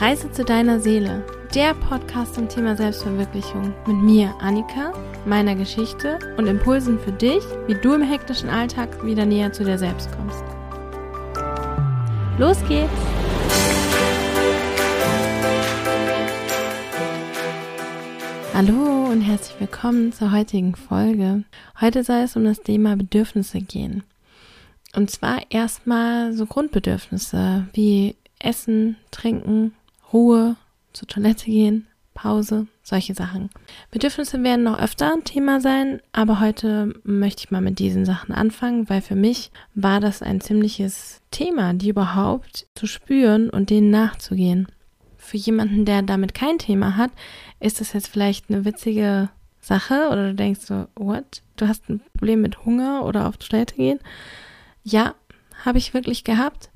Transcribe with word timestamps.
Reise 0.00 0.32
zu 0.32 0.46
deiner 0.46 0.80
Seele, 0.80 1.22
der 1.54 1.74
Podcast 1.74 2.34
zum 2.34 2.48
Thema 2.48 2.74
Selbstverwirklichung 2.74 3.74
mit 3.86 3.98
mir, 3.98 4.34
Annika, 4.40 4.94
meiner 5.26 5.54
Geschichte 5.54 6.18
und 6.38 6.46
Impulsen 6.46 6.98
für 6.98 7.12
dich, 7.12 7.42
wie 7.66 7.74
du 7.74 7.92
im 7.92 8.00
hektischen 8.00 8.48
Alltag 8.48 9.04
wieder 9.04 9.26
näher 9.26 9.52
zu 9.52 9.62
dir 9.62 9.76
selbst 9.76 10.08
kommst. 10.12 10.42
Los 12.38 12.56
geht's! 12.66 12.90
Hallo 18.54 19.10
und 19.10 19.20
herzlich 19.20 19.60
willkommen 19.60 20.14
zur 20.14 20.32
heutigen 20.32 20.76
Folge. 20.76 21.44
Heute 21.78 22.04
soll 22.04 22.22
es 22.22 22.36
um 22.36 22.44
das 22.44 22.62
Thema 22.62 22.96
Bedürfnisse 22.96 23.60
gehen. 23.60 24.04
Und 24.96 25.10
zwar 25.10 25.42
erstmal 25.50 26.32
so 26.32 26.46
Grundbedürfnisse 26.46 27.66
wie 27.74 28.16
Essen, 28.38 28.96
Trinken, 29.10 29.74
Ruhe, 30.12 30.56
zur 30.92 31.08
Toilette 31.08 31.46
gehen, 31.46 31.86
Pause, 32.14 32.66
solche 32.82 33.14
Sachen. 33.14 33.50
Bedürfnisse 33.90 34.42
werden 34.42 34.64
noch 34.64 34.78
öfter 34.78 35.12
ein 35.12 35.24
Thema 35.24 35.60
sein, 35.60 36.02
aber 36.12 36.40
heute 36.40 36.92
möchte 37.04 37.44
ich 37.44 37.50
mal 37.50 37.60
mit 37.60 37.78
diesen 37.78 38.04
Sachen 38.04 38.34
anfangen, 38.34 38.90
weil 38.90 39.00
für 39.00 39.14
mich 39.14 39.50
war 39.74 40.00
das 40.00 40.20
ein 40.20 40.40
ziemliches 40.40 41.22
Thema, 41.30 41.72
die 41.72 41.88
überhaupt 41.88 42.66
zu 42.74 42.86
spüren 42.86 43.48
und 43.48 43.70
denen 43.70 43.90
nachzugehen. 43.90 44.66
Für 45.16 45.36
jemanden, 45.36 45.84
der 45.84 46.02
damit 46.02 46.34
kein 46.34 46.58
Thema 46.58 46.96
hat, 46.96 47.10
ist 47.60 47.80
das 47.80 47.92
jetzt 47.92 48.08
vielleicht 48.08 48.50
eine 48.50 48.64
witzige 48.64 49.30
Sache 49.60 50.08
oder 50.10 50.28
du 50.28 50.34
denkst 50.34 50.60
so, 50.62 50.88
what? 50.96 51.42
Du 51.56 51.68
hast 51.68 51.88
ein 51.88 52.00
Problem 52.00 52.40
mit 52.40 52.64
Hunger 52.64 53.04
oder 53.04 53.28
auf 53.28 53.36
Toilette 53.36 53.76
gehen? 53.76 54.00
Ja, 54.82 55.14
habe 55.64 55.78
ich 55.78 55.94
wirklich 55.94 56.24
gehabt. 56.24 56.70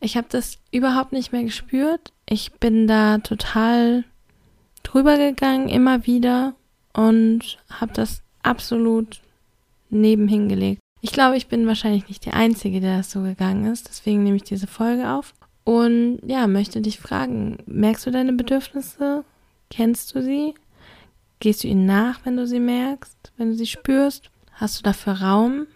Ich 0.00 0.16
habe 0.16 0.26
das 0.30 0.58
überhaupt 0.70 1.12
nicht 1.12 1.32
mehr 1.32 1.42
gespürt. 1.42 2.12
Ich 2.28 2.52
bin 2.54 2.86
da 2.86 3.18
total 3.18 4.04
drüber 4.82 5.16
gegangen, 5.16 5.68
immer 5.68 6.06
wieder 6.06 6.54
und 6.92 7.58
habe 7.70 7.92
das 7.92 8.22
absolut 8.42 9.20
nebenhin 9.90 10.48
gelegt. 10.48 10.80
Ich 11.00 11.12
glaube, 11.12 11.36
ich 11.36 11.46
bin 11.46 11.66
wahrscheinlich 11.66 12.08
nicht 12.08 12.24
die 12.24 12.32
Einzige, 12.32 12.80
der 12.80 12.98
das 12.98 13.12
so 13.12 13.22
gegangen 13.22 13.70
ist. 13.72 13.88
Deswegen 13.88 14.24
nehme 14.24 14.36
ich 14.36 14.42
diese 14.42 14.66
Folge 14.66 15.10
auf. 15.10 15.34
Und 15.62 16.20
ja, 16.26 16.46
möchte 16.46 16.80
dich 16.80 16.98
fragen, 16.98 17.58
merkst 17.66 18.06
du 18.06 18.10
deine 18.10 18.32
Bedürfnisse? 18.32 19.24
Kennst 19.70 20.14
du 20.14 20.22
sie? 20.22 20.54
Gehst 21.38 21.62
du 21.62 21.68
ihnen 21.68 21.86
nach, 21.86 22.20
wenn 22.24 22.36
du 22.36 22.46
sie 22.46 22.60
merkst, 22.60 23.32
wenn 23.36 23.50
du 23.50 23.54
sie 23.54 23.66
spürst? 23.66 24.30
Hast 24.52 24.78
du 24.78 24.82
dafür 24.82 25.20
Raum? 25.20 25.66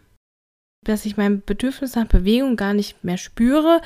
dass 0.84 1.04
ich 1.04 1.16
mein 1.16 1.42
Bedürfnis 1.42 1.94
nach 1.94 2.06
Bewegung 2.06 2.56
gar 2.56 2.72
nicht 2.72 3.04
mehr 3.04 3.18
spüre, 3.18 3.80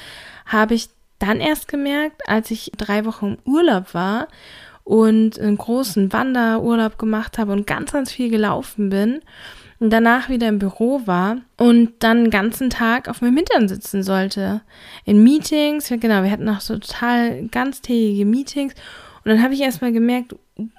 habe 0.46 0.74
ich 0.74 0.88
dann 1.18 1.40
erst 1.40 1.68
gemerkt, 1.68 2.22
als 2.28 2.50
ich 2.50 2.72
drei 2.76 3.04
Wochen 3.04 3.38
im 3.44 3.52
Urlaub 3.52 3.94
war 3.94 4.28
und 4.84 5.38
einen 5.38 5.56
großen 5.56 6.12
Wanderurlaub 6.12 6.98
gemacht 6.98 7.38
habe 7.38 7.52
und 7.52 7.66
ganz, 7.66 7.92
ganz 7.92 8.12
viel 8.12 8.30
gelaufen 8.30 8.90
bin 8.90 9.20
und 9.80 9.90
danach 9.90 10.28
wieder 10.28 10.48
im 10.48 10.58
Büro 10.58 11.02
war 11.06 11.38
und 11.56 11.92
dann 12.00 12.24
den 12.24 12.30
ganzen 12.30 12.70
Tag 12.70 13.08
auf 13.08 13.20
meinem 13.22 13.36
Hintern 13.36 13.68
sitzen 13.68 14.02
sollte. 14.02 14.62
In 15.04 15.22
Meetings, 15.22 15.88
genau, 15.88 16.22
wir 16.22 16.30
hatten 16.30 16.48
auch 16.48 16.60
so 16.60 16.78
total 16.78 17.46
ganztägige 17.48 18.24
Meetings 18.24 18.74
und 19.24 19.30
dann 19.30 19.42
habe 19.42 19.54
ich 19.54 19.60
erstmal 19.60 19.92
gemerkt, 19.92 20.36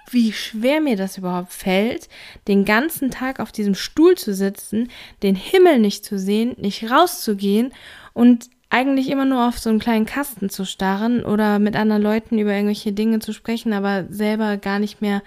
wie 0.09 0.31
schwer 0.31 0.79
mir 0.79 0.95
das 0.95 1.17
überhaupt 1.17 1.51
fällt, 1.51 2.07
den 2.47 2.63
ganzen 2.63 3.09
Tag 3.11 3.39
auf 3.39 3.51
diesem 3.51 3.75
Stuhl 3.75 4.15
zu 4.15 4.33
sitzen, 4.33 4.89
den 5.23 5.35
Himmel 5.35 5.79
nicht 5.79 6.05
zu 6.05 6.19
sehen, 6.19 6.55
nicht 6.57 6.89
rauszugehen 6.89 7.73
und 8.13 8.49
eigentlich 8.75 9.09
immer 9.09 9.23
nur 9.23 9.47
auf 9.47 9.57
so 9.57 9.69
einen 9.69 9.79
kleinen 9.79 10.05
Kasten 10.05 10.49
zu 10.49 10.65
starren 10.65 11.23
oder 11.23 11.59
mit 11.59 11.77
anderen 11.77 12.01
Leuten 12.01 12.37
über 12.37 12.51
irgendwelche 12.51 12.91
Dinge 12.91 13.19
zu 13.19 13.31
sprechen, 13.31 13.71
aber 13.71 14.03
selber 14.09 14.57
gar 14.57 14.79
nicht 14.79 15.01
mehr 15.01 15.21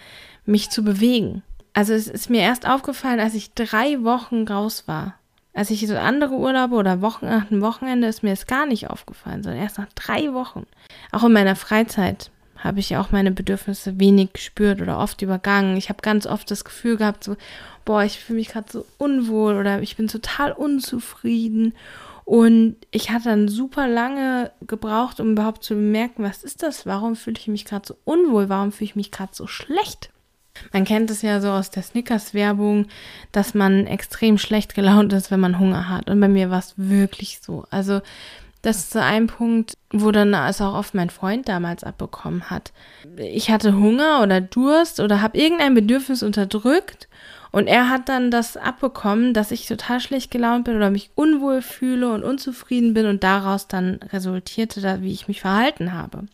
mich 0.44 0.68
zu 0.68 0.84
bewegen. 0.84 1.42
Also 1.72 1.94
es 1.94 2.08
ist 2.08 2.28
mir 2.28 2.42
erst 2.42 2.68
aufgefallen, 2.68 3.20
als 3.20 3.32
ich 3.32 3.54
drei 3.54 4.04
Wochen 4.04 4.46
raus 4.46 4.84
war. 4.86 5.14
Als 5.54 5.70
ich 5.70 5.86
so 5.86 5.96
andere 5.96 6.34
Urlaube 6.34 6.74
oder 6.74 7.00
Wochen 7.00 7.24
nach 7.24 7.46
dem 7.46 7.62
Wochenende 7.62 8.06
ist 8.06 8.22
mir 8.22 8.32
es 8.32 8.46
gar 8.46 8.66
nicht 8.66 8.90
aufgefallen, 8.90 9.42
sondern 9.42 9.62
erst 9.62 9.78
nach 9.78 9.88
drei 9.94 10.34
Wochen. 10.34 10.66
Auch 11.10 11.24
in 11.24 11.32
meiner 11.32 11.56
Freizeit 11.56 12.30
habe 12.58 12.80
ich 12.80 12.98
auch 12.98 13.12
meine 13.12 13.30
Bedürfnisse 13.30 13.98
wenig 13.98 14.34
gespürt 14.34 14.82
oder 14.82 14.98
oft 14.98 15.22
übergangen. 15.22 15.78
Ich 15.78 15.88
habe 15.88 16.02
ganz 16.02 16.26
oft 16.26 16.50
das 16.50 16.66
Gefühl 16.66 16.98
gehabt, 16.98 17.24
so, 17.24 17.36
boah, 17.86 18.02
ich 18.02 18.20
fühle 18.20 18.40
mich 18.40 18.48
gerade 18.48 18.70
so 18.70 18.84
unwohl 18.98 19.56
oder 19.56 19.80
ich 19.80 19.96
bin 19.96 20.06
total 20.06 20.52
unzufrieden. 20.52 21.72
Und 22.28 22.76
ich 22.90 23.08
hatte 23.08 23.30
dann 23.30 23.48
super 23.48 23.88
lange 23.88 24.52
gebraucht, 24.66 25.18
um 25.18 25.32
überhaupt 25.32 25.64
zu 25.64 25.72
bemerken, 25.72 26.24
was 26.24 26.44
ist 26.44 26.62
das? 26.62 26.84
Warum 26.84 27.16
fühle 27.16 27.38
ich 27.38 27.48
mich 27.48 27.64
gerade 27.64 27.88
so 27.88 27.96
unwohl? 28.04 28.50
Warum 28.50 28.70
fühle 28.70 28.90
ich 28.90 28.96
mich 28.96 29.10
gerade 29.10 29.34
so 29.34 29.46
schlecht? 29.46 30.10
Man 30.74 30.84
kennt 30.84 31.10
es 31.10 31.22
ja 31.22 31.40
so 31.40 31.48
aus 31.48 31.70
der 31.70 31.82
Snickers-Werbung, 31.82 32.88
dass 33.32 33.54
man 33.54 33.86
extrem 33.86 34.36
schlecht 34.36 34.74
gelaunt 34.74 35.14
ist, 35.14 35.30
wenn 35.30 35.40
man 35.40 35.58
Hunger 35.58 35.88
hat. 35.88 36.10
Und 36.10 36.20
bei 36.20 36.28
mir 36.28 36.50
war 36.50 36.58
es 36.58 36.74
wirklich 36.76 37.40
so. 37.40 37.64
Also 37.70 38.02
das 38.60 38.76
ist 38.76 38.90
so 38.90 38.98
ein 38.98 39.28
Punkt, 39.28 39.78
wo 39.90 40.10
dann 40.10 40.34
es 40.34 40.60
auch 40.60 40.74
oft 40.74 40.92
mein 40.92 41.08
Freund 41.08 41.48
damals 41.48 41.82
abbekommen 41.82 42.50
hat. 42.50 42.74
Ich 43.16 43.50
hatte 43.50 43.72
Hunger 43.72 44.20
oder 44.22 44.42
Durst 44.42 45.00
oder 45.00 45.22
habe 45.22 45.38
irgendein 45.38 45.72
Bedürfnis 45.72 46.22
unterdrückt 46.22 47.07
und 47.50 47.66
er 47.66 47.88
hat 47.88 48.08
dann 48.08 48.30
das 48.30 48.56
abbekommen, 48.56 49.34
dass 49.34 49.50
ich 49.50 49.66
total 49.66 50.00
schlecht 50.00 50.30
gelaunt 50.30 50.64
bin 50.64 50.76
oder 50.76 50.90
mich 50.90 51.10
unwohl 51.14 51.62
fühle 51.62 52.12
und 52.12 52.24
unzufrieden 52.24 52.94
bin 52.94 53.06
und 53.06 53.24
daraus 53.24 53.68
dann 53.68 54.00
resultierte, 54.12 54.80
da, 54.80 55.02
wie 55.02 55.12
ich 55.12 55.28
mich 55.28 55.40
verhalten 55.40 55.92
habe. 55.92 56.26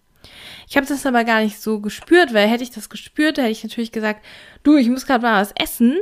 Ich 0.68 0.76
habe 0.76 0.86
das 0.86 1.06
aber 1.06 1.24
gar 1.24 1.42
nicht 1.42 1.60
so 1.60 1.80
gespürt, 1.80 2.34
weil 2.34 2.48
hätte 2.48 2.62
ich 2.64 2.70
das 2.70 2.88
gespürt, 2.88 3.38
hätte 3.38 3.50
ich 3.50 3.62
natürlich 3.62 3.92
gesagt, 3.92 4.24
du, 4.62 4.76
ich 4.76 4.88
muss 4.88 5.06
gerade 5.06 5.22
mal 5.22 5.40
was 5.40 5.52
essen 5.52 5.98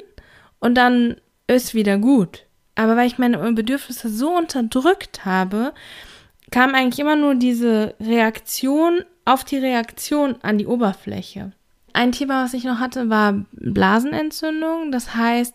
und 0.60 0.76
dann 0.76 1.16
ist 1.46 1.74
wieder 1.74 1.98
gut. 1.98 2.46
Aber 2.74 2.96
weil 2.96 3.06
ich 3.06 3.18
meine 3.18 3.38
Bedürfnisse 3.52 4.08
so 4.08 4.36
unterdrückt 4.36 5.24
habe, 5.24 5.74
kam 6.50 6.74
eigentlich 6.74 7.00
immer 7.00 7.16
nur 7.16 7.34
diese 7.34 7.94
Reaktion 8.00 9.04
auf 9.24 9.44
die 9.44 9.58
Reaktion 9.58 10.36
an 10.42 10.58
die 10.58 10.66
Oberfläche. 10.66 11.52
Ein 11.92 12.12
Thema, 12.12 12.44
was 12.44 12.54
ich 12.54 12.64
noch 12.64 12.78
hatte, 12.78 13.10
war 13.10 13.44
Blasenentzündung. 13.52 14.92
Das 14.92 15.14
heißt, 15.14 15.54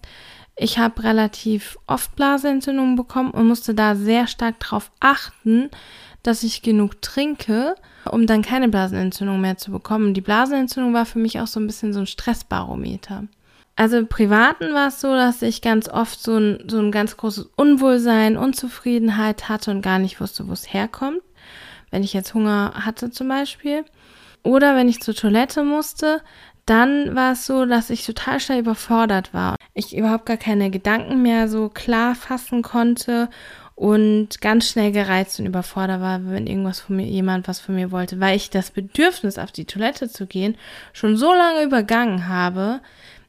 ich 0.56 0.80
habe 0.80 1.04
relativ 1.04 1.78
oft 1.88 2.16
Blasenentzündungen 2.16 2.96
bekommen 2.96 3.32
und 3.32 3.48
musste 3.48 3.74
da 3.74 3.96
sehr 3.96 4.28
stark 4.28 4.60
darauf 4.60 4.92
achten, 5.00 5.70
dass 6.24 6.44
ich 6.44 6.62
genug 6.62 7.02
trinke, 7.02 7.76
um 8.12 8.26
dann 8.26 8.42
keine 8.42 8.68
Blasenentzündung 8.68 9.40
mehr 9.40 9.58
zu 9.58 9.72
bekommen. 9.72 10.14
Die 10.14 10.22
Blasenentzündung 10.22 10.94
war 10.94 11.06
für 11.06 11.20
mich 11.20 11.40
auch 11.40 11.48
so 11.48 11.60
ein 11.60 11.68
bisschen 11.68 11.94
so 11.94 12.00
ein 12.00 12.08
Stressbarometer. 12.08 13.26
Also 13.76 13.98
im 13.98 14.08
Privaten 14.08 14.74
war 14.74 14.88
es 14.88 15.00
so, 15.00 15.14
dass 15.14 15.44
ich 15.44 15.62
ganz 15.62 15.88
oft 15.88 16.20
so 16.20 16.38
ein, 16.38 16.64
so 16.68 16.80
ein 16.80 16.92
ganz 16.92 17.16
großes 17.16 17.52
Unwohlsein, 17.56 18.36
Unzufriedenheit 18.36 19.50
hatte 19.50 19.70
und 19.70 19.84
gar 19.84 20.00
nicht 20.00 20.20
wusste, 20.20 20.48
wo 20.48 20.54
es 20.54 20.74
herkommt. 20.74 21.22
Wenn 21.92 22.04
ich 22.04 22.14
jetzt 22.14 22.34
Hunger 22.34 22.74
hatte 22.74 23.12
zum 23.12 23.28
Beispiel. 23.28 23.86
Oder 24.48 24.78
wenn 24.78 24.88
ich 24.88 25.02
zur 25.02 25.14
Toilette 25.14 25.66
musste, 25.66 26.22
dann 26.66 27.18
war 27.18 27.34
es 27.34 27.46
so, 27.46 27.66
dass 27.66 27.90
ich 27.90 28.06
total 28.06 28.40
schnell 28.40 28.60
überfordert 28.60 29.34
war. 29.34 29.58
Ich 29.74 29.94
überhaupt 29.94 30.26
gar 30.26 30.38
keine 30.38 30.72
Gedanken 30.72 31.22
mehr 31.22 31.50
so 31.50 31.68
klar 31.68 32.16
fassen 32.16 32.62
konnte 32.62 33.30
und 33.76 34.40
ganz 34.40 34.70
schnell 34.70 34.94
gereizt 34.94 35.38
und 35.42 35.48
überfordert 35.48 36.00
war, 36.00 36.26
wenn 36.28 36.48
irgendwas 36.48 36.80
von 36.80 36.96
mir, 36.96 37.06
jemand 37.06 37.50
was 37.50 37.60
von 37.60 37.76
mir 37.76 37.92
wollte, 37.92 38.22
weil 38.22 38.38
ich 38.38 38.50
das 38.50 38.72
Bedürfnis 38.72 39.38
auf 39.38 39.52
die 39.52 39.66
Toilette 39.66 40.08
zu 40.08 40.28
gehen 40.28 40.56
schon 40.94 41.18
so 41.18 41.34
lange 41.34 41.64
übergangen 41.64 42.30
habe, 42.30 42.80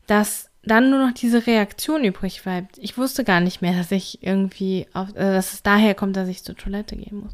dass 0.06 0.50
dann 0.62 0.90
nur 0.90 1.04
noch 1.04 1.14
diese 1.14 1.48
Reaktion 1.48 2.04
übrig 2.04 2.44
bleibt. 2.44 2.78
Ich 2.78 2.96
wusste 2.96 3.25
gar 3.25 3.40
nicht 3.40 3.60
mehr, 3.60 3.72
dass 3.72 3.90
ich 3.90 4.22
irgendwie, 4.22 4.87
auf, 4.94 5.08
äh, 5.16 5.32
dass 5.32 5.52
es 5.52 5.64
daher 5.64 5.96
kommt, 5.96 6.16
dass 6.16 6.28
ich 6.28 6.44
zur 6.44 6.56
Toilette 6.56 6.94
gehen 6.94 7.22
muss. 7.22 7.32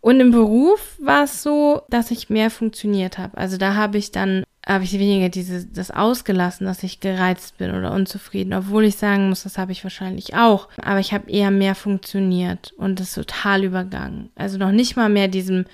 Und 0.00 0.20
im 0.20 0.30
Beruf 0.30 0.96
war 0.98 1.24
es 1.24 1.42
so, 1.42 1.82
dass 1.90 2.10
ich 2.10 2.30
mehr 2.30 2.50
funktioniert 2.50 3.18
habe. 3.18 3.36
Also 3.36 3.58
da 3.58 3.74
habe 3.74 3.98
ich 3.98 4.12
dann, 4.12 4.44
habe 4.66 4.84
ich 4.84 4.94
weniger 4.94 5.28
diese, 5.28 5.66
das 5.66 5.90
ausgelassen, 5.90 6.66
dass 6.66 6.82
ich 6.82 7.00
gereizt 7.00 7.58
bin 7.58 7.70
oder 7.74 7.92
unzufrieden, 7.92 8.54
obwohl 8.54 8.84
ich 8.84 8.96
sagen 8.96 9.28
muss, 9.28 9.42
das 9.42 9.58
habe 9.58 9.72
ich 9.72 9.84
wahrscheinlich 9.84 10.34
auch. 10.34 10.68
Aber 10.80 11.00
ich 11.00 11.12
habe 11.12 11.30
eher 11.30 11.50
mehr 11.50 11.74
funktioniert 11.74 12.72
und 12.78 12.98
das 12.98 13.12
total 13.12 13.62
übergangen. 13.64 14.30
Also 14.36 14.56
noch 14.56 14.72
nicht 14.72 14.96
mal 14.96 15.10
mehr 15.10 15.28
diesem 15.28 15.66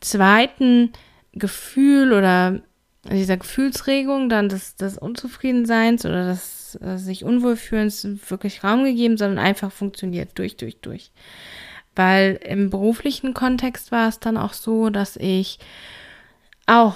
zweiten 0.00 0.90
Gefühl 1.32 2.12
oder 2.12 2.60
dieser 3.10 3.36
Gefühlsregung, 3.36 4.28
dann 4.28 4.48
des, 4.48 4.76
des 4.76 4.98
Unzufriedenseins 4.98 6.04
oder 6.04 6.26
des 6.26 6.78
äh, 6.80 6.98
sich 6.98 7.24
Unwohlfühlens 7.24 8.06
wirklich 8.28 8.62
Raum 8.62 8.84
gegeben, 8.84 9.16
sondern 9.16 9.38
einfach 9.44 9.72
funktioniert 9.72 10.30
durch, 10.38 10.56
durch, 10.56 10.80
durch. 10.80 11.10
Weil 11.94 12.40
im 12.44 12.70
beruflichen 12.70 13.34
Kontext 13.34 13.92
war 13.92 14.08
es 14.08 14.18
dann 14.18 14.36
auch 14.36 14.54
so, 14.54 14.90
dass 14.90 15.16
ich 15.16 15.58
auch 16.66 16.94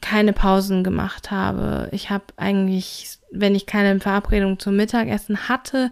keine 0.00 0.32
Pausen 0.32 0.84
gemacht 0.84 1.30
habe. 1.30 1.88
Ich 1.92 2.10
habe 2.10 2.24
eigentlich, 2.36 3.18
wenn 3.30 3.54
ich 3.54 3.66
keine 3.66 3.98
Verabredung 4.00 4.58
zum 4.58 4.76
Mittagessen 4.76 5.48
hatte, 5.48 5.90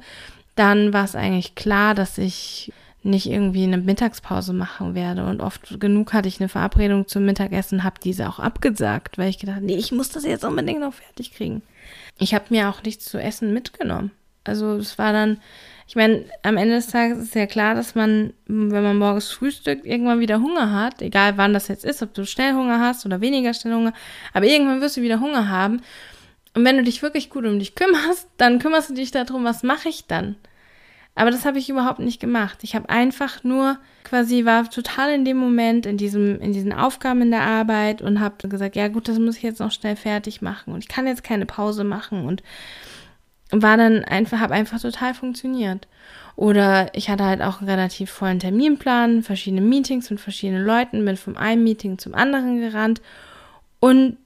dann 0.56 0.92
war 0.92 1.04
es 1.04 1.16
eigentlich 1.16 1.54
klar, 1.54 1.94
dass 1.94 2.18
ich 2.18 2.72
nicht 3.02 3.26
irgendwie 3.26 3.64
eine 3.64 3.76
Mittagspause 3.76 4.52
machen 4.52 4.94
werde. 4.94 5.26
Und 5.26 5.40
oft 5.40 5.78
genug 5.78 6.12
hatte 6.12 6.28
ich 6.28 6.40
eine 6.40 6.48
Verabredung 6.48 7.06
zum 7.06 7.24
Mittagessen, 7.26 7.84
habe 7.84 8.00
diese 8.02 8.28
auch 8.28 8.38
abgesagt, 8.38 9.18
weil 9.18 9.28
ich 9.28 9.38
gedacht, 9.38 9.60
nee, 9.60 9.76
ich 9.76 9.92
muss 9.92 10.08
das 10.08 10.24
jetzt 10.24 10.44
unbedingt 10.44 10.80
noch 10.80 10.94
fertig 10.94 11.34
kriegen. 11.34 11.62
Ich 12.18 12.34
habe 12.34 12.46
mir 12.48 12.70
auch 12.70 12.82
nichts 12.82 13.04
zu 13.04 13.18
essen 13.18 13.52
mitgenommen. 13.52 14.10
Also 14.44 14.76
es 14.76 14.98
war 14.98 15.12
dann, 15.12 15.38
ich 15.86 15.96
meine, 15.96 16.24
am 16.42 16.56
Ende 16.56 16.76
des 16.76 16.86
Tages 16.86 17.18
ist 17.18 17.34
ja 17.34 17.46
klar, 17.46 17.74
dass 17.74 17.94
man, 17.94 18.32
wenn 18.46 18.82
man 18.82 18.96
morgens 18.96 19.30
frühstückt, 19.30 19.84
irgendwann 19.84 20.20
wieder 20.20 20.40
Hunger 20.40 20.72
hat, 20.72 21.02
egal 21.02 21.36
wann 21.36 21.52
das 21.52 21.68
jetzt 21.68 21.84
ist, 21.84 22.02
ob 22.02 22.14
du 22.14 22.24
schnell 22.24 22.54
Hunger 22.54 22.80
hast 22.80 23.04
oder 23.04 23.20
weniger 23.20 23.52
schnell 23.52 23.74
Hunger, 23.74 23.92
aber 24.32 24.46
irgendwann 24.46 24.80
wirst 24.80 24.96
du 24.96 25.02
wieder 25.02 25.20
Hunger 25.20 25.48
haben. 25.48 25.82
Und 26.54 26.64
wenn 26.64 26.76
du 26.76 26.84
dich 26.84 27.02
wirklich 27.02 27.30
gut 27.30 27.44
um 27.44 27.58
dich 27.58 27.74
kümmerst, 27.74 28.28
dann 28.36 28.60
kümmerst 28.60 28.90
du 28.90 28.94
dich 28.94 29.10
darum, 29.10 29.44
was 29.44 29.62
mache 29.62 29.88
ich 29.88 30.06
dann? 30.06 30.36
Aber 31.16 31.30
das 31.30 31.44
habe 31.44 31.58
ich 31.58 31.68
überhaupt 31.68 32.00
nicht 32.00 32.20
gemacht. 32.20 32.58
Ich 32.62 32.74
habe 32.74 32.88
einfach 32.88 33.44
nur 33.44 33.78
quasi 34.02 34.44
war 34.44 34.68
total 34.68 35.12
in 35.12 35.24
dem 35.24 35.36
Moment 35.36 35.86
in 35.86 35.96
diesem 35.96 36.40
in 36.40 36.52
diesen 36.52 36.72
Aufgaben 36.72 37.22
in 37.22 37.30
der 37.30 37.42
Arbeit 37.42 38.02
und 38.02 38.20
habe 38.20 38.48
gesagt, 38.48 38.76
ja 38.76 38.88
gut, 38.88 39.08
das 39.08 39.18
muss 39.18 39.36
ich 39.36 39.42
jetzt 39.42 39.60
noch 39.60 39.70
schnell 39.70 39.96
fertig 39.96 40.42
machen 40.42 40.72
und 40.72 40.80
ich 40.80 40.88
kann 40.88 41.06
jetzt 41.06 41.24
keine 41.24 41.46
Pause 41.46 41.84
machen 41.84 42.24
und 42.24 42.42
war 43.50 43.76
dann 43.76 44.04
einfach 44.04 44.40
habe 44.40 44.54
einfach 44.54 44.80
total 44.80 45.14
funktioniert. 45.14 45.86
Oder 46.36 46.92
ich 46.94 47.10
hatte 47.10 47.24
halt 47.24 47.42
auch 47.42 47.60
einen 47.60 47.70
relativ 47.70 48.10
vollen 48.10 48.40
Terminplan, 48.40 49.22
verschiedene 49.22 49.60
Meetings 49.60 50.10
mit 50.10 50.20
verschiedenen 50.20 50.64
Leuten, 50.64 51.04
bin 51.04 51.16
vom 51.16 51.36
einen 51.36 51.62
Meeting 51.62 51.98
zum 51.98 52.14
anderen 52.14 52.60
gerannt 52.60 53.00
und 53.78 54.16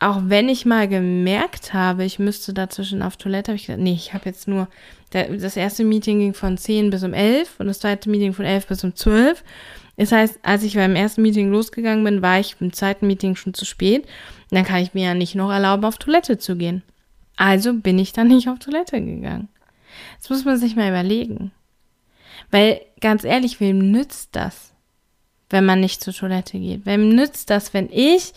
auch 0.00 0.20
wenn 0.26 0.48
ich 0.48 0.64
mal 0.64 0.86
gemerkt 0.86 1.74
habe, 1.74 2.04
ich 2.04 2.18
müsste 2.18 2.54
dazwischen 2.54 3.02
auf 3.02 3.16
Toilette, 3.16 3.50
habe 3.50 3.56
ich 3.56 3.66
gesagt, 3.66 3.82
nee, 3.82 3.94
ich 3.94 4.14
habe 4.14 4.26
jetzt 4.26 4.46
nur, 4.46 4.68
das 5.10 5.56
erste 5.56 5.84
Meeting 5.84 6.20
ging 6.20 6.34
von 6.34 6.56
10 6.56 6.90
bis 6.90 7.02
um 7.02 7.14
11 7.14 7.58
und 7.58 7.66
das 7.66 7.80
zweite 7.80 8.08
Meeting 8.08 8.32
von 8.32 8.44
11 8.44 8.66
bis 8.68 8.84
um 8.84 8.94
12. 8.94 9.42
Das 9.96 10.12
heißt, 10.12 10.38
als 10.42 10.62
ich 10.62 10.74
beim 10.74 10.94
ersten 10.94 11.22
Meeting 11.22 11.50
losgegangen 11.50 12.04
bin, 12.04 12.22
war 12.22 12.38
ich 12.38 12.54
im 12.60 12.72
zweiten 12.72 13.08
Meeting 13.08 13.34
schon 13.34 13.54
zu 13.54 13.64
spät. 13.64 14.06
dann 14.50 14.64
kann 14.64 14.82
ich 14.82 14.94
mir 14.94 15.06
ja 15.06 15.14
nicht 15.14 15.34
noch 15.34 15.50
erlauben, 15.50 15.84
auf 15.84 15.98
Toilette 15.98 16.38
zu 16.38 16.56
gehen. 16.56 16.82
Also 17.38 17.72
bin 17.72 17.98
ich 17.98 18.12
dann 18.12 18.28
nicht 18.28 18.50
auf 18.50 18.58
Toilette 18.58 19.00
gegangen. 19.00 19.48
Das 20.18 20.28
muss 20.28 20.44
man 20.44 20.58
sich 20.58 20.76
mal 20.76 20.88
überlegen. 20.88 21.52
Weil, 22.50 22.80
ganz 23.00 23.24
ehrlich, 23.24 23.60
wem 23.60 23.90
nützt 23.90 24.36
das, 24.36 24.72
wenn 25.50 25.64
man 25.64 25.80
nicht 25.80 26.02
zur 26.02 26.12
Toilette 26.12 26.58
geht? 26.58 26.84
Wem 26.84 27.08
nützt 27.08 27.50
das, 27.50 27.72
wenn 27.72 27.88
ich 27.90 28.32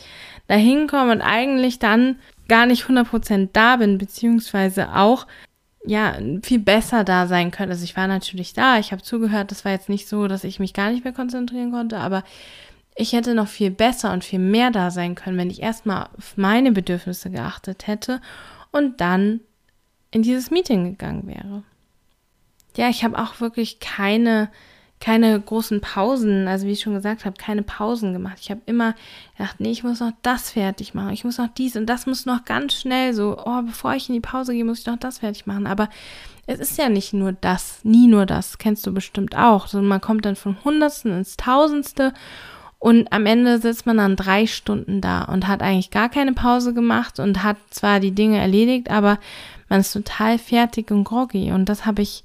da 0.47 0.55
hinkomme 0.55 1.11
und 1.11 1.21
eigentlich 1.21 1.79
dann 1.79 2.19
gar 2.47 2.65
nicht 2.65 2.83
100% 2.83 3.49
da 3.53 3.77
bin, 3.77 3.97
beziehungsweise 3.97 4.95
auch 4.95 5.27
ja, 5.85 6.17
viel 6.43 6.59
besser 6.59 7.03
da 7.03 7.25
sein 7.25 7.51
könnte. 7.51 7.71
Also 7.71 7.83
ich 7.83 7.97
war 7.97 8.07
natürlich 8.07 8.53
da, 8.53 8.77
ich 8.77 8.91
habe 8.91 9.01
zugehört, 9.01 9.51
das 9.51 9.65
war 9.65 9.71
jetzt 9.71 9.89
nicht 9.89 10.07
so, 10.07 10.27
dass 10.27 10.43
ich 10.43 10.59
mich 10.59 10.73
gar 10.73 10.91
nicht 10.91 11.03
mehr 11.03 11.13
konzentrieren 11.13 11.71
konnte, 11.71 11.97
aber 11.97 12.23
ich 12.95 13.13
hätte 13.13 13.33
noch 13.33 13.47
viel 13.47 13.71
besser 13.71 14.11
und 14.11 14.23
viel 14.23 14.39
mehr 14.39 14.69
da 14.69 14.91
sein 14.91 15.15
können, 15.15 15.37
wenn 15.37 15.49
ich 15.49 15.61
erstmal 15.61 16.09
auf 16.17 16.35
meine 16.35 16.71
Bedürfnisse 16.71 17.31
geachtet 17.31 17.87
hätte 17.87 18.21
und 18.71 19.01
dann 19.01 19.41
in 20.11 20.21
dieses 20.23 20.51
Meeting 20.51 20.83
gegangen 20.85 21.27
wäre. 21.27 21.63
Ja, 22.75 22.89
ich 22.89 23.03
habe 23.03 23.17
auch 23.17 23.39
wirklich 23.41 23.79
keine 23.79 24.49
keine 25.01 25.41
großen 25.41 25.81
Pausen, 25.81 26.47
also 26.47 26.67
wie 26.67 26.71
ich 26.71 26.81
schon 26.81 26.93
gesagt 26.93 27.25
habe, 27.25 27.35
keine 27.35 27.63
Pausen 27.63 28.13
gemacht. 28.13 28.37
Ich 28.39 28.51
habe 28.51 28.61
immer 28.67 28.93
gedacht, 29.35 29.59
nee, 29.59 29.71
ich 29.71 29.83
muss 29.83 29.99
noch 29.99 30.13
das 30.21 30.51
fertig 30.51 30.93
machen, 30.93 31.09
ich 31.09 31.23
muss 31.23 31.39
noch 31.39 31.49
dies 31.49 31.75
und 31.75 31.87
das 31.87 32.05
muss 32.05 32.27
noch 32.27 32.45
ganz 32.45 32.75
schnell 32.75 33.13
so, 33.13 33.37
oh, 33.43 33.61
bevor 33.63 33.95
ich 33.95 34.07
in 34.07 34.13
die 34.13 34.21
Pause 34.21 34.53
gehe, 34.53 34.63
muss 34.63 34.81
ich 34.81 34.85
noch 34.85 34.99
das 34.99 35.17
fertig 35.17 35.47
machen. 35.47 35.65
Aber 35.65 35.89
es 36.45 36.59
ist 36.59 36.77
ja 36.77 36.87
nicht 36.87 37.13
nur 37.13 37.33
das, 37.33 37.83
nie 37.83 38.07
nur 38.07 38.27
das, 38.27 38.59
kennst 38.59 38.85
du 38.85 38.93
bestimmt 38.93 39.35
auch. 39.35 39.67
So, 39.67 39.81
man 39.81 40.01
kommt 40.01 40.23
dann 40.23 40.35
von 40.35 40.63
Hundertsten 40.63 41.11
ins 41.11 41.35
Tausendste 41.35 42.13
und 42.81 43.13
am 43.13 43.27
Ende 43.27 43.59
sitzt 43.59 43.85
man 43.85 43.97
dann 43.97 44.15
drei 44.15 44.47
Stunden 44.47 45.01
da 45.01 45.25
und 45.25 45.47
hat 45.47 45.61
eigentlich 45.61 45.91
gar 45.91 46.09
keine 46.09 46.33
Pause 46.33 46.73
gemacht 46.73 47.19
und 47.19 47.43
hat 47.43 47.57
zwar 47.69 47.99
die 47.99 48.09
Dinge 48.09 48.39
erledigt, 48.39 48.89
aber 48.89 49.19
man 49.69 49.81
ist 49.81 49.93
total 49.93 50.39
fertig 50.39 50.89
und 50.89 51.03
groggy. 51.03 51.51
Und 51.51 51.65
das 51.69 51.85
habe 51.85 52.01
ich 52.01 52.23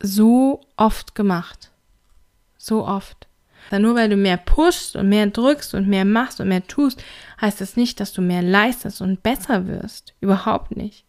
so 0.00 0.62
oft 0.78 1.14
gemacht. 1.14 1.70
So 2.56 2.86
oft. 2.86 3.26
Nur 3.70 3.94
weil 3.96 4.08
du 4.08 4.16
mehr 4.16 4.38
pushst 4.38 4.96
und 4.96 5.10
mehr 5.10 5.26
drückst 5.26 5.74
und 5.74 5.86
mehr 5.86 6.06
machst 6.06 6.40
und 6.40 6.48
mehr 6.48 6.66
tust, 6.66 7.04
heißt 7.38 7.60
das 7.60 7.76
nicht, 7.76 8.00
dass 8.00 8.14
du 8.14 8.22
mehr 8.22 8.40
leistest 8.40 9.02
und 9.02 9.22
besser 9.22 9.68
wirst. 9.68 10.14
Überhaupt 10.22 10.74
nicht. 10.74 11.04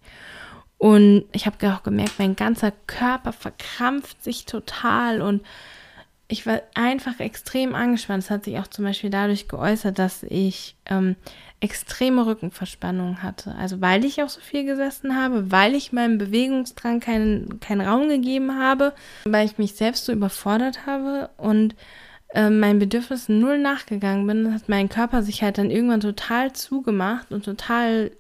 Und 0.77 1.23
ich 1.31 1.45
habe 1.45 1.73
auch 1.73 1.83
gemerkt, 1.83 2.19
mein 2.19 2.35
ganzer 2.35 2.73
Körper 2.85 3.31
verkrampft 3.31 4.21
sich 4.21 4.45
total 4.45 5.21
und 5.21 5.41
ich 6.31 6.45
war 6.45 6.61
einfach 6.75 7.19
extrem 7.19 7.75
angespannt. 7.75 8.23
Das 8.23 8.29
hat 8.29 8.45
sich 8.45 8.57
auch 8.57 8.67
zum 8.67 8.85
Beispiel 8.85 9.09
dadurch 9.09 9.49
geäußert, 9.49 9.99
dass 9.99 10.23
ich 10.23 10.77
ähm, 10.85 11.17
extreme 11.59 12.25
Rückenverspannung 12.25 13.21
hatte. 13.21 13.53
Also 13.55 13.81
weil 13.81 14.05
ich 14.05 14.23
auch 14.23 14.29
so 14.29 14.39
viel 14.39 14.63
gesessen 14.63 15.17
habe, 15.17 15.51
weil 15.51 15.75
ich 15.75 15.91
meinem 15.91 16.17
Bewegungsdrang 16.17 17.01
keinen, 17.01 17.59
keinen 17.59 17.81
Raum 17.81 18.07
gegeben 18.07 18.57
habe, 18.57 18.93
weil 19.25 19.45
ich 19.45 19.57
mich 19.57 19.75
selbst 19.75 20.05
so 20.05 20.13
überfordert 20.13 20.85
habe 20.85 21.29
und 21.35 21.75
äh, 22.33 22.49
meinen 22.49 22.79
Bedürfnissen 22.79 23.39
null 23.39 23.57
nachgegangen 23.57 24.25
bin, 24.25 24.53
hat 24.53 24.69
mein 24.69 24.87
Körper 24.87 25.23
sich 25.23 25.43
halt 25.43 25.57
dann 25.57 25.69
irgendwann 25.69 25.99
total 25.99 26.53
zugemacht 26.53 27.33
und 27.33 27.43
total 27.43 28.11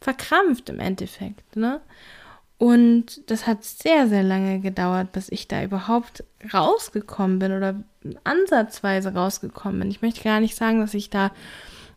verkrampft 0.00 0.70
im 0.70 0.80
Endeffekt. 0.80 1.54
Ne? 1.54 1.82
Und 2.58 3.28
das 3.30 3.46
hat 3.46 3.64
sehr, 3.64 4.08
sehr 4.08 4.22
lange 4.22 4.60
gedauert, 4.60 5.12
bis 5.12 5.28
ich 5.30 5.48
da 5.48 5.62
überhaupt 5.62 6.22
rausgekommen 6.52 7.38
bin 7.38 7.52
oder 7.52 7.82
ansatzweise 8.22 9.14
rausgekommen 9.14 9.80
bin. 9.80 9.90
Ich 9.90 10.02
möchte 10.02 10.22
gar 10.22 10.40
nicht 10.40 10.56
sagen, 10.56 10.80
dass 10.80 10.94
ich 10.94 11.10
da 11.10 11.32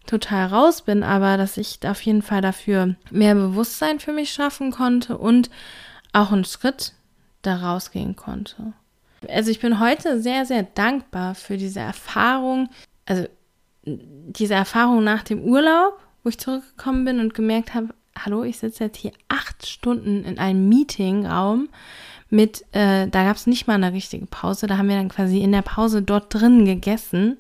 total 0.08 0.48
raus 0.48 0.82
bin, 0.82 1.04
aber 1.04 1.38
dass 1.38 1.58
ich 1.58 1.80
auf 1.86 2.02
jeden 2.02 2.22
Fall 2.22 2.42
dafür 2.42 2.96
mehr 3.12 3.36
Bewusstsein 3.36 4.00
für 4.00 4.14
mich 4.14 4.32
schaffen 4.32 4.72
konnte 4.72 5.18
und 5.18 5.50
auch 6.14 6.32
einen 6.32 6.46
Schritt 6.46 6.94
da 7.42 7.58
rausgehen 7.58 8.16
konnte. 8.16 8.74
Also 9.30 9.52
ich 9.52 9.60
bin 9.60 9.80
heute 9.80 10.22
sehr, 10.22 10.46
sehr 10.46 10.64
dankbar 10.64 11.36
für 11.36 11.58
diese 11.58 11.80
Erfahrung, 11.80 12.70
also 13.06 13.28
diese 13.84 14.54
Erfahrung 14.54 15.04
nach 15.04 15.24
dem 15.24 15.44
Urlaub, 15.44 16.00
wo 16.24 16.30
ich 16.30 16.40
zurückgekommen 16.40 17.06
bin 17.06 17.20
und 17.20 17.34
gemerkt 17.34 17.74
habe, 17.74 17.94
hallo, 18.18 18.44
ich 18.44 18.58
sitze 18.58 18.86
jetzt 18.86 18.98
hier 18.98 19.12
acht 19.28 19.68
Stunden 19.68 20.24
in 20.24 20.40
einem 20.40 20.70
Meetingraum 20.70 21.70
mit, 22.30 22.64
äh, 22.72 23.08
da 23.08 23.24
gab 23.24 23.36
es 23.36 23.48
nicht 23.48 23.68
mal 23.68 23.76
eine 23.76 23.94
richtige 23.94 24.26
Pause, 24.26 24.68
da 24.68 24.78
haben 24.78 24.90
wir 24.90 24.96
dann 24.96 25.10
quasi 25.10 25.40
in 25.40 25.52
der 25.52 25.62
Pause 25.62 26.02
dort 26.02 26.34
drin 26.34 26.66
gegessen. 26.66 27.38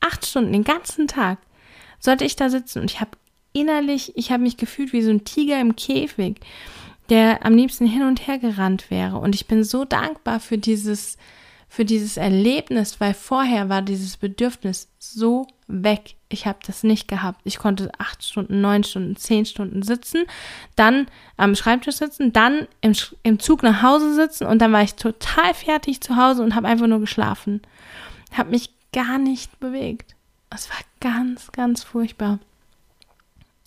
Acht 0.00 0.26
Stunden, 0.26 0.52
den 0.52 0.64
ganzen 0.64 1.08
Tag 1.08 1.38
sollte 1.98 2.24
ich 2.24 2.36
da 2.36 2.48
sitzen 2.48 2.80
und 2.80 2.90
ich 2.90 3.00
habe 3.00 3.10
innerlich, 3.52 4.16
ich 4.16 4.30
habe 4.30 4.42
mich 4.42 4.56
gefühlt 4.56 4.92
wie 4.92 5.02
so 5.02 5.10
ein 5.10 5.24
Tiger 5.24 5.60
im 5.60 5.76
Käfig, 5.76 6.40
der 7.08 7.44
am 7.44 7.54
liebsten 7.54 7.86
hin 7.86 8.02
und 8.02 8.26
her 8.26 8.38
gerannt 8.38 8.90
wäre. 8.90 9.18
Und 9.18 9.34
ich 9.34 9.46
bin 9.46 9.64
so 9.64 9.84
dankbar 9.84 10.38
für 10.38 10.58
dieses, 10.58 11.18
für 11.70 11.84
dieses 11.84 12.16
Erlebnis, 12.16 13.00
weil 13.00 13.14
vorher 13.14 13.68
war 13.68 13.80
dieses 13.80 14.16
Bedürfnis 14.16 14.88
so 14.98 15.46
weg. 15.68 16.16
Ich 16.28 16.44
habe 16.44 16.58
das 16.66 16.82
nicht 16.82 17.06
gehabt. 17.06 17.40
Ich 17.44 17.58
konnte 17.58 17.92
acht 17.96 18.24
Stunden, 18.24 18.60
neun 18.60 18.82
Stunden, 18.82 19.14
zehn 19.14 19.46
Stunden 19.46 19.82
sitzen, 19.82 20.24
dann 20.74 21.06
am 21.36 21.54
Schreibtisch 21.54 21.94
sitzen, 21.94 22.32
dann 22.32 22.66
im, 22.80 22.92
im 23.22 23.38
Zug 23.38 23.62
nach 23.62 23.82
Hause 23.82 24.14
sitzen 24.14 24.46
und 24.46 24.60
dann 24.60 24.72
war 24.72 24.82
ich 24.82 24.96
total 24.96 25.54
fertig 25.54 26.00
zu 26.00 26.16
Hause 26.16 26.42
und 26.42 26.56
habe 26.56 26.66
einfach 26.66 26.88
nur 26.88 26.98
geschlafen. 26.98 27.62
Habe 28.32 28.50
mich 28.50 28.70
gar 28.92 29.18
nicht 29.18 29.60
bewegt. 29.60 30.16
Es 30.52 30.68
war 30.70 30.78
ganz, 30.98 31.52
ganz 31.52 31.84
furchtbar. 31.84 32.40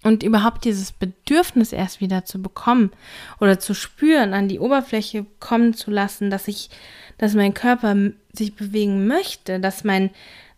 Und 0.03 0.21
überhaupt 0.21 0.65
dieses 0.65 0.91
Bedürfnis 0.91 1.71
erst 1.71 2.01
wieder 2.01 2.25
zu 2.25 2.41
bekommen 2.41 2.91
oder 3.39 3.59
zu 3.59 3.73
spüren, 3.73 4.33
an 4.33 4.49
die 4.49 4.59
Oberfläche 4.59 5.25
kommen 5.39 5.73
zu 5.73 5.91
lassen, 5.91 6.29
dass 6.29 6.47
ich, 6.47 6.69
dass 7.17 7.35
mein 7.35 7.53
Körper 7.53 7.95
sich 8.33 8.55
bewegen 8.55 9.07
möchte, 9.07 9.61
dass 9.61 9.85
mein, 9.85 10.09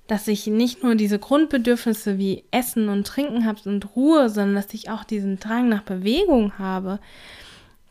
dass 0.08 0.28
ich 0.28 0.48
nicht 0.48 0.84
nur 0.84 0.96
diese 0.96 1.20
Grundbedürfnisse 1.20 2.18
wie 2.18 2.44
Essen 2.50 2.90
und 2.90 3.06
Trinken 3.06 3.46
habe 3.46 3.60
und 3.66 3.96
Ruhe, 3.96 4.30
sondern 4.30 4.56
dass 4.56 4.74
ich 4.74 4.90
auch 4.90 5.04
diesen 5.04 5.40
Drang 5.40 5.70
nach 5.70 5.84
Bewegung 5.84 6.58
habe, 6.58 7.00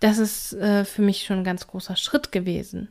das 0.01 0.19
ist 0.19 0.53
äh, 0.55 0.85
für 0.85 1.03
mich 1.03 1.25
schon 1.25 1.39
ein 1.39 1.45
ganz 1.45 1.67
großer 1.67 1.97
Schritt 1.97 2.33
gewesen. 2.33 2.89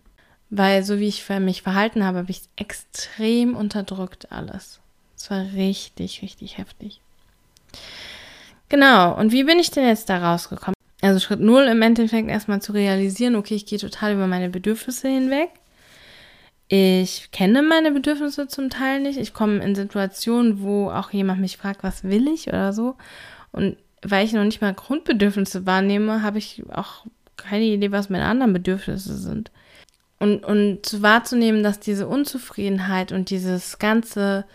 Weil 0.49 0.83
so 0.83 0.99
wie 0.99 1.07
ich 1.07 1.27
mich 1.29 1.63
verhalten 1.63 2.03
habe, 2.03 2.19
habe 2.19 2.31
ich 2.31 2.41
extrem 2.55 3.55
unterdrückt 3.55 4.31
alles. 4.31 4.79
Es 5.15 5.29
war 5.31 5.41
richtig, 5.53 6.21
richtig 6.21 6.57
heftig. 6.57 7.01
Genau, 8.73 9.15
und 9.15 9.31
wie 9.31 9.43
bin 9.43 9.59
ich 9.59 9.69
denn 9.69 9.85
jetzt 9.85 10.09
da 10.09 10.17
rausgekommen? 10.17 10.73
Also 10.99 11.19
Schritt 11.19 11.39
null 11.39 11.65
im 11.65 11.83
Endeffekt 11.83 12.27
erstmal 12.27 12.59
zu 12.59 12.71
realisieren, 12.71 13.35
okay, 13.35 13.53
ich 13.53 13.67
gehe 13.67 13.77
total 13.77 14.13
über 14.13 14.25
meine 14.25 14.49
Bedürfnisse 14.49 15.09
hinweg. 15.09 15.51
Ich 16.69 17.29
kenne 17.31 17.61
meine 17.61 17.91
Bedürfnisse 17.91 18.47
zum 18.47 18.71
Teil 18.71 18.99
nicht. 18.99 19.19
Ich 19.19 19.35
komme 19.35 19.63
in 19.63 19.75
Situationen, 19.75 20.63
wo 20.63 20.89
auch 20.89 21.11
jemand 21.11 21.39
mich 21.39 21.57
fragt, 21.57 21.83
was 21.83 22.03
will 22.03 22.27
ich 22.27 22.47
oder 22.47 22.73
so. 22.73 22.95
Und 23.51 23.77
weil 24.01 24.25
ich 24.25 24.33
noch 24.33 24.43
nicht 24.43 24.59
mal 24.59 24.73
Grundbedürfnisse 24.73 25.67
wahrnehme, 25.67 26.23
habe 26.23 26.39
ich 26.39 26.63
auch 26.73 27.05
keine 27.37 27.65
Idee, 27.65 27.91
was 27.91 28.09
meine 28.09 28.25
anderen 28.25 28.53
Bedürfnisse 28.53 29.15
sind. 29.15 29.51
Und, 30.17 30.43
und 30.43 30.99
wahrzunehmen, 30.99 31.61
dass 31.61 31.79
diese 31.79 32.07
Unzufriedenheit 32.07 33.11
und 33.11 33.29
dieses 33.29 33.77
ganze, 33.77 34.45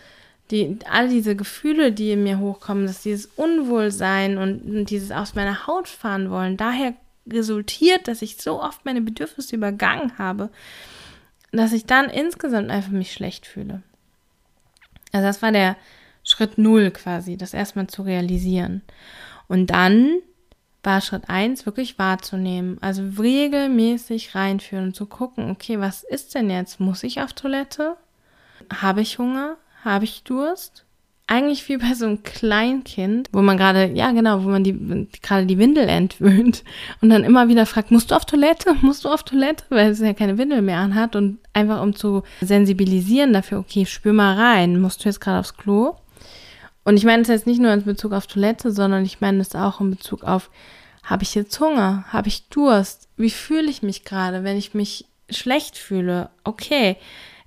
die, 0.51 0.79
all 0.89 1.09
diese 1.09 1.35
Gefühle, 1.35 1.91
die 1.91 2.11
in 2.11 2.23
mir 2.23 2.39
hochkommen, 2.39 2.87
dass 2.87 3.03
dieses 3.03 3.27
Unwohlsein 3.27 4.37
und, 4.37 4.63
und 4.63 4.89
dieses 4.89 5.11
aus 5.11 5.35
meiner 5.35 5.67
Haut 5.67 5.87
fahren 5.87 6.31
wollen, 6.31 6.57
daher 6.57 6.93
resultiert, 7.27 8.07
dass 8.07 8.21
ich 8.21 8.37
so 8.37 8.61
oft 8.61 8.85
meine 8.85 9.01
Bedürfnisse 9.01 9.55
übergangen 9.55 10.17
habe, 10.17 10.49
dass 11.51 11.73
ich 11.73 11.85
dann 11.85 12.09
insgesamt 12.09 12.69
einfach 12.69 12.91
mich 12.91 13.13
schlecht 13.13 13.45
fühle. 13.45 13.83
Also 15.11 15.25
das 15.25 15.41
war 15.41 15.51
der 15.51 15.75
Schritt 16.23 16.57
null 16.57 16.91
quasi, 16.91 17.37
das 17.37 17.53
erstmal 17.53 17.87
zu 17.87 18.03
realisieren. 18.03 18.81
Und 19.47 19.67
dann 19.67 20.19
war 20.83 21.01
Schritt 21.01 21.29
eins 21.29 21.65
wirklich 21.65 21.99
wahrzunehmen. 21.99 22.77
Also 22.81 23.03
regelmäßig 23.19 24.35
reinführen 24.35 24.85
und 24.85 24.95
zu 24.95 25.05
gucken, 25.05 25.51
okay, 25.51 25.79
was 25.79 26.03
ist 26.03 26.35
denn 26.35 26.49
jetzt? 26.49 26.79
Muss 26.79 27.03
ich 27.03 27.21
auf 27.21 27.33
Toilette? 27.33 27.97
Habe 28.73 29.01
ich 29.01 29.17
Hunger? 29.17 29.57
Habe 29.89 30.05
ich 30.05 30.23
Durst? 30.23 30.85
eigentlich 31.29 31.69
wie 31.69 31.77
bei 31.77 31.93
so 31.93 32.07
einem 32.07 32.23
Kleinkind, 32.23 33.29
wo 33.31 33.43
man 33.43 33.55
gerade, 33.55 33.91
ja 33.93 34.11
genau, 34.11 34.43
wo 34.43 34.49
man 34.49 34.63
die 34.63 35.07
gerade 35.21 35.45
die 35.45 35.59
Windel 35.59 35.87
entwöhnt 35.87 36.63
und 37.01 37.11
dann 37.11 37.23
immer 37.23 37.47
wieder 37.47 37.67
fragt, 37.67 37.91
musst 37.91 38.09
du 38.09 38.15
auf 38.15 38.25
Toilette? 38.25 38.75
Musst 38.81 39.05
du 39.05 39.09
auf 39.09 39.21
Toilette? 39.21 39.63
Weil 39.69 39.91
es 39.91 39.99
ja 39.99 40.13
keine 40.13 40.39
Windel 40.39 40.63
mehr 40.63 40.79
anhat 40.79 41.15
und 41.15 41.37
einfach 41.53 41.83
um 41.83 41.95
zu 41.95 42.23
sensibilisieren 42.41 43.31
dafür, 43.31 43.59
okay, 43.59 43.85
spür 43.85 44.13
mal 44.13 44.35
rein, 44.35 44.81
musst 44.81 45.05
du 45.05 45.09
jetzt 45.09 45.21
gerade 45.21 45.39
aufs 45.39 45.55
Klo? 45.55 45.97
Und 46.83 46.97
ich 46.97 47.05
meine 47.05 47.21
es 47.21 47.27
jetzt 47.27 47.45
nicht 47.45 47.61
nur 47.61 47.73
in 47.73 47.83
Bezug 47.83 48.13
auf 48.13 48.25
Toilette, 48.25 48.71
sondern 48.71 49.05
ich 49.05 49.21
meine 49.21 49.41
es 49.41 49.53
auch 49.53 49.81
in 49.81 49.91
Bezug 49.91 50.23
auf, 50.23 50.49
habe 51.03 51.21
ich 51.21 51.35
jetzt 51.35 51.59
Hunger? 51.59 52.05
Habe 52.09 52.27
ich 52.27 52.49
Durst? 52.49 53.07
Wie 53.17 53.29
fühle 53.29 53.69
ich 53.69 53.83
mich 53.83 54.03
gerade, 54.03 54.43
wenn 54.43 54.57
ich 54.57 54.73
mich 54.73 55.05
schlecht 55.29 55.77
fühle? 55.77 56.31
Okay, 56.43 56.97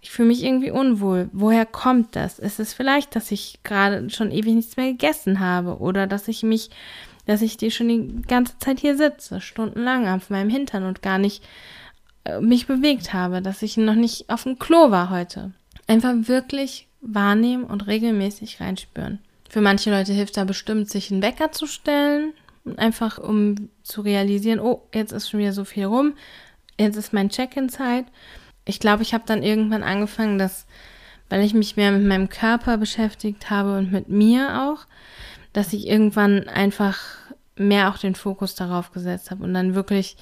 ich 0.03 0.11
fühle 0.11 0.29
mich 0.29 0.43
irgendwie 0.43 0.73
unwohl. 0.73 1.31
Woher 1.33 1.65
kommt 1.65 2.17
das? 2.17 2.41
Ist 2.41 2.59
es 2.59 2.75
vielleicht, 2.75 3.15
dass 3.15 3.31
ich 3.31 3.61
gerade 3.63 4.11
schon 4.11 4.33
ewig 4.33 4.53
nichts 4.53 4.77
mehr 4.77 4.91
gegessen 4.91 5.39
habe 5.39 5.79
oder 5.79 6.09
dass 6.09 6.27
ich 6.27 6.43
mich, 6.43 6.71
dass 7.25 7.41
ich 7.41 7.57
die 7.57 7.71
schon 7.71 7.89
die 7.89 8.23
ganze 8.27 8.59
Zeit 8.59 8.81
hier 8.81 8.97
sitze, 8.97 9.41
stundenlang 9.41 10.09
auf 10.09 10.29
meinem 10.29 10.51
Hintern 10.51 10.85
und 10.85 11.03
gar 11.03 11.19
nicht 11.19 11.45
äh, 12.25 12.41
mich 12.41 12.67
bewegt 12.67 13.13
habe, 13.15 13.43
dass 13.43 13.63
ich 13.63 13.77
noch 13.77 13.95
nicht 13.95 14.29
auf 14.29 14.43
dem 14.43 14.59
Klo 14.59 14.91
war 14.91 15.09
heute. 15.09 15.53
Einfach 15.87 16.15
wirklich 16.23 16.89
wahrnehmen 17.01 17.65
und 17.65 17.87
regelmäßig 17.87 18.61
reinspüren. 18.61 19.21
Für 19.49 19.61
manche 19.61 19.91
Leute 19.91 20.13
hilft 20.13 20.37
da 20.37 20.43
bestimmt, 20.43 20.91
sich 20.91 21.13
einen 21.13 21.23
Wecker 21.23 21.53
zu 21.53 21.67
stellen, 21.67 22.33
einfach 22.77 23.19
um 23.19 23.69
zu 23.85 24.01
realisieren, 24.01 24.59
oh, 24.59 24.83
jetzt 24.93 25.13
ist 25.13 25.31
schon 25.31 25.41
wieder 25.41 25.53
so 25.53 25.65
viel 25.65 25.85
rum, 25.85 26.15
jetzt 26.77 26.97
ist 26.97 27.13
mein 27.13 27.29
Check-in-Zeit 27.29 28.07
ich 28.65 28.81
glaube, 28.81 29.03
ich 29.03 29.15
habe 29.15 29.25
dann 29.27 29.43
irgendwann 29.43 29.83
angefangen, 29.83 30.39
dass, 30.39 30.67
weil 31.29 31.43
ich 31.43 31.55
mich 31.55 31.77
mehr 31.77 31.93
mit 31.93 32.05
meinem 32.05 32.29
Körper 32.29 32.79
beschäftigt 32.79 33.51
habe 33.51 33.77
und 33.77 33.93
mit 33.93 34.09
mir 34.09 34.63
auch, 34.63 34.87
dass 35.53 35.73
ich 35.73 35.87
irgendwann 35.87 36.49
einfach 36.49 36.99
mehr 37.57 37.91
auch 37.91 37.99
den 37.99 38.15
Fokus 38.15 38.55
darauf 38.55 38.93
gesetzt 38.93 39.31
habe 39.31 39.45
und 39.45 39.55
dann 39.55 39.75
wirklich 39.75 40.17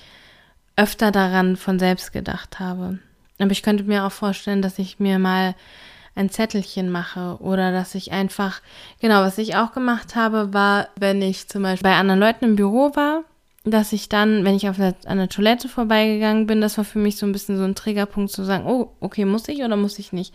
öfter 0.76 1.12
daran 1.12 1.56
von 1.56 1.78
selbst 1.78 2.12
gedacht 2.12 2.58
habe. 2.58 2.98
Aber 3.38 3.50
ich 3.50 3.62
könnte 3.62 3.84
mir 3.84 4.04
auch 4.04 4.12
vorstellen, 4.12 4.62
dass 4.62 4.78
ich 4.78 4.98
mir 4.98 5.18
mal 5.18 5.54
ein 6.14 6.30
Zettelchen 6.30 6.90
mache 6.90 7.36
oder 7.40 7.70
dass 7.70 7.94
ich 7.94 8.12
einfach, 8.12 8.60
genau, 9.00 9.22
was 9.22 9.38
ich 9.38 9.56
auch 9.56 9.72
gemacht 9.72 10.16
habe, 10.16 10.52
war, 10.52 10.88
wenn 10.98 11.22
ich 11.22 11.48
zum 11.48 11.62
Beispiel 11.62 11.88
bei 11.88 11.96
anderen 11.96 12.20
Leuten 12.20 12.44
im 12.44 12.56
Büro 12.56 12.94
war 12.94 13.24
dass 13.64 13.92
ich 13.92 14.08
dann, 14.08 14.44
wenn 14.44 14.54
ich 14.54 14.68
auf 14.68 14.76
der, 14.76 14.94
an 15.06 15.18
der 15.18 15.28
Toilette 15.28 15.68
vorbeigegangen 15.68 16.46
bin, 16.46 16.60
das 16.60 16.78
war 16.78 16.84
für 16.84 16.98
mich 16.98 17.16
so 17.16 17.26
ein 17.26 17.32
bisschen 17.32 17.58
so 17.58 17.64
ein 17.64 17.74
Triggerpunkt 17.74 18.30
zu 18.30 18.44
sagen, 18.44 18.66
oh, 18.66 18.92
okay, 19.00 19.24
muss 19.24 19.48
ich 19.48 19.62
oder 19.62 19.76
muss 19.76 19.98
ich 19.98 20.12
nicht? 20.12 20.34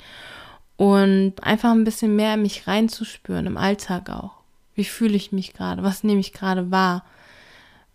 Und 0.77 1.33
einfach 1.41 1.71
ein 1.71 1.85
bisschen 1.85 2.15
mehr 2.15 2.35
in 2.35 2.41
mich 2.41 2.67
reinzuspüren, 2.67 3.47
im 3.47 3.57
Alltag 3.57 4.09
auch. 4.09 4.31
Wie 4.75 4.83
fühle 4.83 5.15
ich 5.15 5.31
mich 5.31 5.53
gerade? 5.53 5.83
Was 5.83 6.03
nehme 6.03 6.19
ich 6.19 6.33
gerade 6.33 6.69
wahr? 6.69 7.05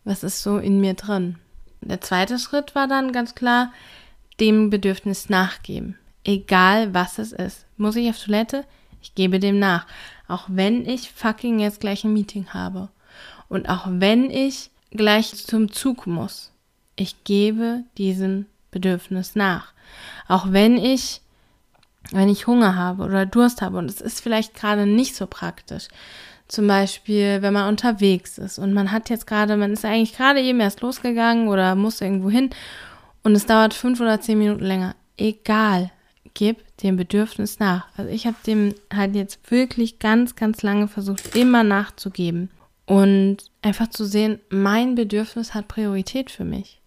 Was 0.04 0.24
ist 0.24 0.42
so 0.42 0.58
in 0.58 0.80
mir 0.80 0.94
drin? 0.94 1.36
Der 1.82 2.00
zweite 2.00 2.38
Schritt 2.38 2.74
war 2.74 2.88
dann 2.88 3.12
ganz 3.12 3.34
klar, 3.34 3.72
dem 4.40 4.70
Bedürfnis 4.70 5.28
nachgeben. 5.28 5.96
Egal 6.24 6.92
was 6.94 7.18
es 7.18 7.32
ist. 7.32 7.66
Muss 7.76 7.96
ich 7.96 8.08
auf 8.08 8.22
Toilette? 8.22 8.64
Ich 9.02 9.14
gebe 9.14 9.38
dem 9.38 9.58
nach. 9.58 9.86
Auch 10.26 10.44
wenn 10.48 10.86
ich 10.86 11.10
fucking 11.12 11.58
jetzt 11.60 11.80
gleich 11.80 12.04
ein 12.04 12.12
Meeting 12.12 12.48
habe. 12.48 12.88
Und 13.48 13.68
auch 13.68 13.86
wenn 13.88 14.30
ich 14.30 14.70
gleich 14.90 15.34
zum 15.34 15.72
Zug 15.72 16.06
muss. 16.06 16.52
Ich 16.96 17.24
gebe 17.24 17.84
diesem 17.96 18.46
Bedürfnis 18.70 19.34
nach. 19.34 19.72
Auch 20.28 20.52
wenn 20.52 20.76
ich, 20.76 21.20
wenn 22.10 22.28
ich 22.28 22.46
Hunger 22.46 22.76
habe 22.76 23.04
oder 23.04 23.26
Durst 23.26 23.62
habe 23.62 23.78
und 23.78 23.90
es 23.90 24.00
ist 24.00 24.20
vielleicht 24.20 24.54
gerade 24.54 24.86
nicht 24.86 25.16
so 25.16 25.26
praktisch. 25.26 25.88
Zum 26.48 26.66
Beispiel, 26.66 27.42
wenn 27.42 27.52
man 27.52 27.68
unterwegs 27.68 28.36
ist 28.36 28.58
und 28.58 28.74
man 28.74 28.90
hat 28.90 29.08
jetzt 29.08 29.26
gerade, 29.26 29.56
man 29.56 29.72
ist 29.72 29.84
eigentlich 29.84 30.16
gerade 30.16 30.40
eben 30.40 30.60
erst 30.60 30.80
losgegangen 30.80 31.48
oder 31.48 31.74
muss 31.76 32.00
irgendwo 32.00 32.28
hin 32.28 32.50
und 33.22 33.34
es 33.34 33.46
dauert 33.46 33.74
fünf 33.74 34.00
oder 34.00 34.20
zehn 34.20 34.38
Minuten 34.38 34.64
länger. 34.64 34.96
Egal, 35.16 35.90
gib 36.34 36.76
dem 36.78 36.96
Bedürfnis 36.96 37.58
nach. 37.58 37.86
Also 37.96 38.10
ich 38.10 38.26
habe 38.26 38.36
dem 38.46 38.74
halt 38.92 39.14
jetzt 39.14 39.50
wirklich 39.50 39.98
ganz, 39.98 40.34
ganz 40.34 40.62
lange 40.62 40.88
versucht, 40.88 41.36
immer 41.36 41.62
nachzugeben. 41.62 42.50
Und 42.90 43.36
einfach 43.62 43.88
zu 43.88 44.04
sehen, 44.04 44.40
mein 44.48 44.96
Bedürfnis 44.96 45.54
hat 45.54 45.68
Priorität 45.68 46.28
für 46.28 46.42
mich. 46.42 46.80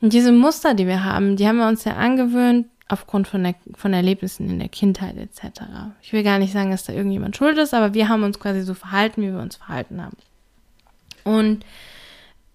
Und 0.00 0.12
diese 0.12 0.30
Muster, 0.30 0.74
die 0.74 0.86
wir 0.86 1.02
haben, 1.02 1.34
die 1.34 1.48
haben 1.48 1.56
wir 1.56 1.66
uns 1.66 1.82
ja 1.82 1.96
angewöhnt 1.96 2.68
aufgrund 2.86 3.26
von, 3.26 3.42
der, 3.42 3.56
von 3.74 3.92
Erlebnissen 3.92 4.48
in 4.48 4.60
der 4.60 4.68
Kindheit 4.68 5.16
etc. 5.16 5.62
Ich 6.00 6.12
will 6.12 6.22
gar 6.22 6.38
nicht 6.38 6.52
sagen, 6.52 6.70
dass 6.70 6.84
da 6.84 6.92
irgendjemand 6.92 7.36
schuld 7.36 7.58
ist, 7.58 7.74
aber 7.74 7.92
wir 7.92 8.08
haben 8.08 8.22
uns 8.22 8.38
quasi 8.38 8.62
so 8.62 8.74
verhalten, 8.74 9.20
wie 9.22 9.32
wir 9.32 9.40
uns 9.40 9.56
verhalten 9.56 10.00
haben. 10.00 10.16
Und 11.24 11.66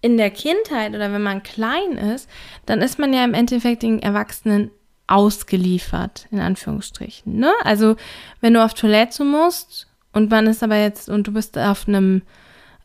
in 0.00 0.16
der 0.16 0.30
Kindheit 0.30 0.94
oder 0.94 1.12
wenn 1.12 1.22
man 1.22 1.42
klein 1.42 1.92
ist, 1.92 2.26
dann 2.64 2.80
ist 2.80 2.98
man 2.98 3.12
ja 3.12 3.22
im 3.22 3.34
Endeffekt 3.34 3.82
den 3.82 4.00
Erwachsenen 4.00 4.70
ausgeliefert, 5.08 6.26
in 6.30 6.40
Anführungsstrichen. 6.40 7.36
Ne? 7.36 7.52
Also 7.64 7.96
wenn 8.40 8.54
du 8.54 8.64
auf 8.64 8.72
Toilette 8.72 9.24
musst 9.24 9.88
und 10.14 10.30
man 10.30 10.46
ist 10.46 10.62
aber 10.62 10.76
jetzt 10.76 11.10
und 11.10 11.26
du 11.26 11.34
bist 11.34 11.58
auf 11.58 11.86
einem 11.86 12.22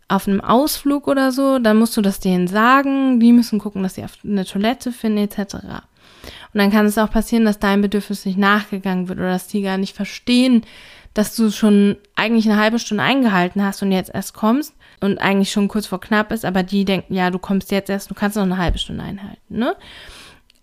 auf 0.07 0.27
einem 0.27 0.41
Ausflug 0.41 1.07
oder 1.07 1.31
so, 1.31 1.59
dann 1.59 1.77
musst 1.77 1.95
du 1.97 2.01
das 2.01 2.19
denen 2.19 2.47
sagen, 2.47 3.19
die 3.19 3.31
müssen 3.31 3.59
gucken, 3.59 3.83
dass 3.83 3.95
sie 3.95 4.03
auf 4.03 4.17
eine 4.23 4.45
Toilette 4.45 4.91
finden, 4.91 5.19
etc. 5.19 5.55
Und 5.55 6.59
dann 6.59 6.71
kann 6.71 6.85
es 6.85 6.97
auch 6.97 7.09
passieren, 7.09 7.45
dass 7.45 7.59
dein 7.59 7.81
Bedürfnis 7.81 8.25
nicht 8.25 8.37
nachgegangen 8.37 9.07
wird 9.07 9.19
oder 9.19 9.31
dass 9.31 9.47
die 9.47 9.61
gar 9.61 9.77
nicht 9.77 9.95
verstehen, 9.95 10.63
dass 11.13 11.35
du 11.35 11.51
schon 11.51 11.97
eigentlich 12.15 12.49
eine 12.49 12.59
halbe 12.59 12.79
Stunde 12.79 13.03
eingehalten 13.03 13.63
hast 13.63 13.81
und 13.81 13.91
jetzt 13.91 14.13
erst 14.13 14.33
kommst 14.33 14.73
und 14.99 15.19
eigentlich 15.19 15.51
schon 15.51 15.67
kurz 15.67 15.85
vor 15.85 15.99
knapp 15.99 16.31
ist, 16.31 16.45
aber 16.45 16.63
die 16.63 16.85
denken, 16.85 17.13
ja, 17.13 17.29
du 17.29 17.39
kommst 17.39 17.71
jetzt 17.71 17.89
erst, 17.89 18.09
du 18.09 18.15
kannst 18.15 18.35
noch 18.35 18.43
eine 18.43 18.57
halbe 18.57 18.77
Stunde 18.77 19.03
einhalten, 19.03 19.57
ne? 19.57 19.75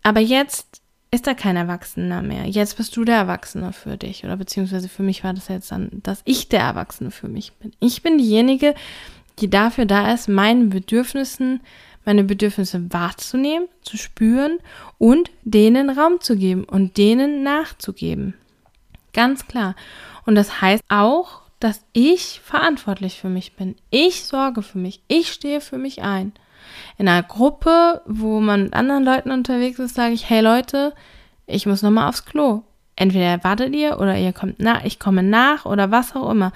Aber 0.03 0.21
jetzt 0.21 0.81
ist 1.13 1.27
da 1.27 1.35
kein 1.35 1.57
Erwachsener 1.57 2.23
mehr. 2.23 2.47
Jetzt 2.47 2.77
bist 2.77 2.97
du 2.97 3.05
der 3.05 3.17
Erwachsene 3.17 3.73
für 3.73 3.97
dich. 3.97 4.25
Oder 4.25 4.37
beziehungsweise 4.37 4.89
für 4.89 5.03
mich 5.03 5.25
war 5.25 5.35
das 5.35 5.49
jetzt 5.49 5.73
dann, 5.73 5.91
dass 6.03 6.23
ich 6.25 6.49
der 6.49 6.61
Erwachsene 6.61 7.11
für 7.11 7.29
mich 7.29 7.53
bin. 7.55 7.73
Ich 7.81 8.03
bin 8.03 8.17
diejenige, 8.19 8.75
die 9.41 9.51
dafür 9.51 9.87
da 9.87 10.13
ist, 10.13 10.29
meinen 10.29 10.71
Bedürfnissen, 10.71 11.61
meine 12.05 12.25
Bedürfnisse 12.25 12.93
wahrzunehmen, 12.93 13.69
zu 13.83 13.97
spüren 13.97 14.59
und 14.99 15.31
denen 15.43 15.91
Raum 15.91 16.21
zu 16.21 16.37
geben 16.37 16.65
und 16.65 16.97
denen 16.97 17.43
nachzugeben. 17.43 18.35
Ganz 19.13 19.47
klar. 19.47 19.75
Und 20.27 20.35
das 20.35 20.61
heißt 20.61 20.85
auch, 20.89 21.43
dass 21.59 21.85
ich 21.93 22.41
verantwortlich 22.43 23.21
für 23.21 23.29
mich 23.29 23.55
bin. 23.55 23.77
Ich 23.91 24.25
sorge 24.25 24.63
für 24.63 24.79
mich. 24.79 25.03
Ich 25.09 25.31
stehe 25.33 25.61
für 25.61 25.79
mich 25.79 26.03
ein. 26.03 26.33
In 26.97 27.09
einer 27.09 27.23
Gruppe, 27.23 28.03
wo 28.07 28.41
man 28.41 28.65
mit 28.65 28.75
anderen 28.75 29.05
Leuten 29.05 29.31
unterwegs 29.31 29.79
ist, 29.79 29.95
sage 29.95 30.15
ich, 30.15 30.29
hey 30.29 30.41
Leute, 30.41 30.95
ich 31.47 31.67
muss 31.67 31.83
nochmal 31.83 32.09
aufs 32.09 32.25
Klo. 32.25 32.63
Entweder 32.97 33.43
wartet 33.45 33.75
ihr 33.75 33.99
oder 33.99 34.17
ihr 34.17 34.33
kommt 34.33 34.61
nach, 34.61 34.85
ich 34.85 34.99
komme 34.99 35.23
nach 35.23 35.65
oder 35.65 35.91
was 35.91 36.15
auch 36.15 36.31
immer 36.31 36.53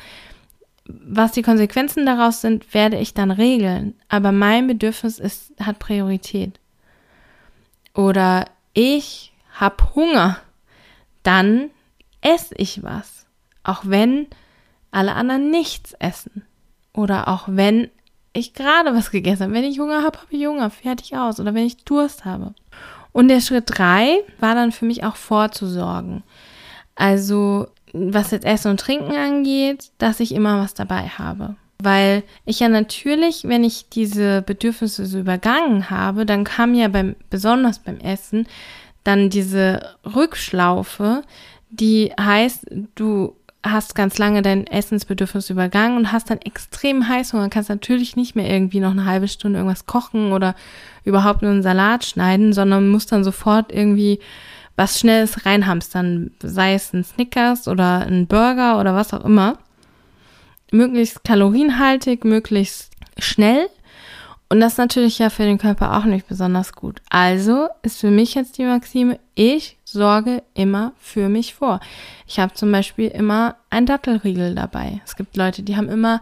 was 0.87 1.33
die 1.33 1.43
Konsequenzen 1.43 2.05
daraus 2.05 2.41
sind, 2.41 2.75
werde 2.75 2.99
ich 2.99 3.15
dann 3.15 3.31
regeln. 3.31 3.95
Aber 4.09 4.33
mein 4.33 4.67
Bedürfnis 4.67 5.19
ist, 5.19 5.53
hat 5.61 5.79
Priorität. 5.79 6.61
Oder 7.95 8.47
ich 8.75 9.33
habe 9.53 9.95
Hunger. 9.95 10.39
Dann 11.23 11.71
esse 12.21 12.55
ich 12.57 12.83
was. 12.83 13.27
Auch 13.63 13.83
wenn 13.87 14.27
alle 14.91 15.15
anderen 15.15 15.51
nichts 15.51 15.95
essen. 15.95 16.45
Oder 16.93 17.29
auch 17.29 17.45
wenn 17.47 17.91
ich 18.35 18.53
gerade 18.53 18.95
was 18.95 19.11
gegessen 19.11 19.45
habe. 19.45 19.55
Wenn 19.55 19.65
ich 19.65 19.79
Hunger 19.79 20.03
habe, 20.03 20.19
habe 20.19 20.37
ich 20.37 20.47
Hunger. 20.47 20.69
Fertig 20.69 21.17
aus. 21.17 21.41
Oder 21.41 21.55
wenn 21.55 21.65
ich 21.65 21.85
Durst 21.85 22.27
habe. 22.27 22.55
Und 23.13 23.29
der 23.29 23.41
Schritt 23.41 23.65
drei 23.67 24.19
war 24.39 24.55
dann 24.55 24.73
für 24.73 24.85
mich 24.85 25.05
auch 25.05 25.17
vorzusorgen. 25.17 26.25
Also 26.95 27.69
was 27.95 28.33
jetzt 28.33 28.45
Essen 28.45 28.73
und 28.73 28.81
Trinken 28.81 29.15
angeht, 29.15 29.91
dass 29.99 30.21
ich 30.21 30.35
immer 30.35 30.61
was 30.61 30.75
dabei 30.75 31.09
habe. 31.09 31.57
Weil 31.79 32.25
ich 32.45 32.61
ja 32.61 32.69
natürlich, 32.69 33.45
wenn 33.45 33.63
ich 33.65 33.89
diese 33.89 34.43
Bedürfnisse 34.43 35.07
so 35.07 35.19
übergangen 35.19 35.91
habe, 35.91 36.27
dann 36.27 36.45
kam 36.45 36.75
ja 36.75 36.89
beim, 36.89 37.15
besonders 37.31 37.79
beim 37.79 37.99
Essen, 37.99 38.47
dann 39.05 39.31
diese 39.31 39.95
Rückschlaufe, 40.05 41.23
die 41.71 42.13
heißt, 42.19 42.67
du 42.95 43.37
hast 43.63 43.95
ganz 43.95 44.19
lange 44.19 44.43
dein 44.43 44.67
Essensbedürfnis 44.67 45.51
übergangen 45.51 45.97
und 45.97 46.13
hast 46.13 46.31
dann 46.31 46.39
extrem 46.39 47.09
Heißhunger, 47.09 47.49
kannst 47.49 47.71
natürlich 47.71 48.15
nicht 48.17 48.37
mehr 48.37 48.49
irgendwie 48.49 48.81
noch 48.81 48.91
eine 48.91 49.07
halbe 49.07 49.29
Stunde 49.29 49.59
irgendwas 49.59 49.87
kochen 49.87 50.33
oder 50.33 50.55
überhaupt 51.05 51.43
nur 51.43 51.51
einen 51.51 51.63
Salat 51.63 52.05
schneiden, 52.05 52.53
sondern 52.53 52.89
musst 52.89 53.13
dann 53.13 53.25
sofort 53.25 53.73
irgendwie 53.73 54.21
was 54.77 54.99
Schnelles 54.99 55.47
reinhamstern, 55.47 56.33
sei 56.43 56.75
es 56.75 56.93
ein 56.93 57.05
Snickers 57.05 57.69
oder 57.69 58.07
ein 58.07 58.27
Burger 58.27 58.81
oder 58.81 58.95
was 58.95 59.15
auch 59.15 59.25
immer. 59.25 59.59
Möglichst 60.73 61.23
kalorienhaltig, 61.25 62.25
möglichst 62.25 62.91
schnell. 63.19 63.69
Und 64.49 64.61
das 64.61 64.73
ist 64.73 64.79
natürlich 64.79 65.19
ja 65.19 65.31
für 65.31 65.45
den 65.45 65.59
Körper 65.59 65.97
auch 65.97 66.05
nicht 66.05 66.29
besonders 66.29 66.73
gut. 66.73 67.01
Also 67.09 67.69
ist 67.83 68.01
für 68.01 68.11
mich 68.11 68.35
jetzt 68.35 68.59
die 68.59 68.65
Maxime, 68.65 69.19
ich 69.35 69.79
sorge 69.85 70.43
immer 70.55 70.93
für 70.99 71.29
mich 71.29 71.55
vor. 71.55 71.81
Ich 72.27 72.39
habe 72.39 72.55
zum 72.55 72.71
Beispiel 72.71 73.09
immer 73.09 73.57
ein 73.71 73.87
Dattelriegel 73.87 74.55
dabei. 74.55 75.01
Es 75.05 75.17
gibt 75.17 75.37
Leute, 75.37 75.63
die 75.63 75.77
haben 75.77 75.89
immer 75.89 76.21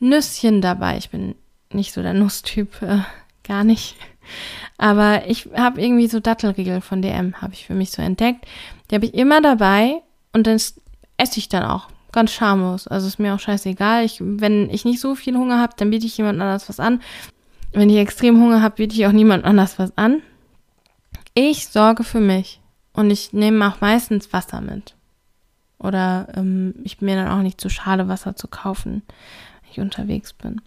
Nüsschen 0.00 0.60
dabei. 0.60 0.96
Ich 0.98 1.10
bin 1.10 1.34
nicht 1.72 1.92
so 1.92 2.02
der 2.02 2.14
Nusstyp, 2.14 2.80
äh, 2.82 3.00
gar 3.42 3.64
nicht. 3.64 3.96
Aber 4.78 5.28
ich 5.28 5.48
habe 5.56 5.80
irgendwie 5.82 6.06
so 6.06 6.20
Dattelriegel 6.20 6.80
von 6.80 7.02
DM, 7.02 7.34
habe 7.42 7.52
ich 7.52 7.66
für 7.66 7.74
mich 7.74 7.90
so 7.90 8.00
entdeckt. 8.00 8.46
Die 8.90 8.94
habe 8.94 9.06
ich 9.06 9.14
immer 9.14 9.42
dabei 9.42 10.02
und 10.32 10.46
das 10.46 10.80
esse 11.16 11.38
ich 11.38 11.48
dann 11.48 11.64
auch. 11.64 11.88
Ganz 12.12 12.32
schamlos. 12.32 12.86
Also 12.86 13.08
ist 13.08 13.18
mir 13.18 13.34
auch 13.34 13.40
scheißegal. 13.40 14.04
Ich, 14.04 14.18
wenn 14.20 14.70
ich 14.70 14.84
nicht 14.84 15.00
so 15.00 15.14
viel 15.14 15.36
Hunger 15.36 15.60
habe, 15.60 15.74
dann 15.76 15.90
biete 15.90 16.06
ich 16.06 16.16
jemand 16.16 16.40
anders 16.40 16.68
was 16.68 16.80
an. 16.80 17.02
Wenn 17.72 17.90
ich 17.90 17.96
extrem 17.96 18.40
Hunger 18.40 18.62
habe, 18.62 18.76
biete 18.76 18.94
ich 18.94 19.06
auch 19.06 19.12
niemand 19.12 19.44
anders 19.44 19.78
was 19.78 19.96
an. 19.98 20.22
Ich 21.34 21.68
sorge 21.68 22.04
für 22.04 22.20
mich. 22.20 22.60
Und 22.92 23.10
ich 23.10 23.32
nehme 23.32 23.68
auch 23.68 23.80
meistens 23.80 24.32
Wasser 24.32 24.60
mit. 24.60 24.94
Oder 25.78 26.28
ähm, 26.34 26.74
ich 26.84 26.98
bin 26.98 27.06
mir 27.06 27.16
dann 27.16 27.28
auch 27.28 27.42
nicht 27.42 27.60
zu 27.60 27.68
schade, 27.68 28.08
Wasser 28.08 28.36
zu 28.36 28.48
kaufen, 28.48 29.02
wenn 29.62 29.70
ich 29.70 29.80
unterwegs 29.80 30.32
bin. 30.32 30.60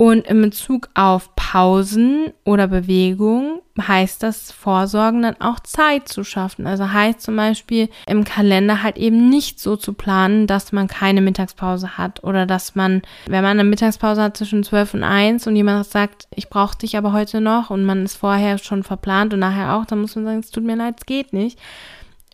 Und 0.00 0.26
in 0.28 0.40
Bezug 0.40 0.88
auf 0.94 1.36
Pausen 1.36 2.32
oder 2.46 2.68
Bewegung 2.68 3.60
heißt 3.78 4.22
das 4.22 4.50
Vorsorgen 4.50 5.20
dann 5.20 5.38
auch 5.42 5.60
Zeit 5.60 6.08
zu 6.08 6.24
schaffen. 6.24 6.66
Also 6.66 6.90
heißt 6.90 7.20
zum 7.20 7.36
Beispiel 7.36 7.90
im 8.06 8.24
Kalender 8.24 8.82
halt 8.82 8.96
eben 8.96 9.28
nicht 9.28 9.60
so 9.60 9.76
zu 9.76 9.92
planen, 9.92 10.46
dass 10.46 10.72
man 10.72 10.88
keine 10.88 11.20
Mittagspause 11.20 11.98
hat 11.98 12.24
oder 12.24 12.46
dass 12.46 12.74
man, 12.74 13.02
wenn 13.26 13.42
man 13.42 13.60
eine 13.60 13.68
Mittagspause 13.68 14.22
hat 14.22 14.38
zwischen 14.38 14.64
12 14.64 14.94
und 14.94 15.02
1 15.02 15.46
und 15.46 15.54
jemand 15.54 15.84
sagt, 15.84 16.28
ich 16.34 16.48
brauche 16.48 16.78
dich 16.78 16.96
aber 16.96 17.12
heute 17.12 17.42
noch 17.42 17.68
und 17.68 17.84
man 17.84 18.06
ist 18.06 18.16
vorher 18.16 18.56
schon 18.56 18.82
verplant 18.82 19.34
und 19.34 19.40
nachher 19.40 19.76
auch, 19.76 19.84
dann 19.84 20.00
muss 20.00 20.16
man 20.16 20.24
sagen, 20.24 20.38
es 20.38 20.50
tut 20.50 20.64
mir 20.64 20.76
leid, 20.76 20.94
es 20.96 21.04
geht 21.04 21.34
nicht. 21.34 21.58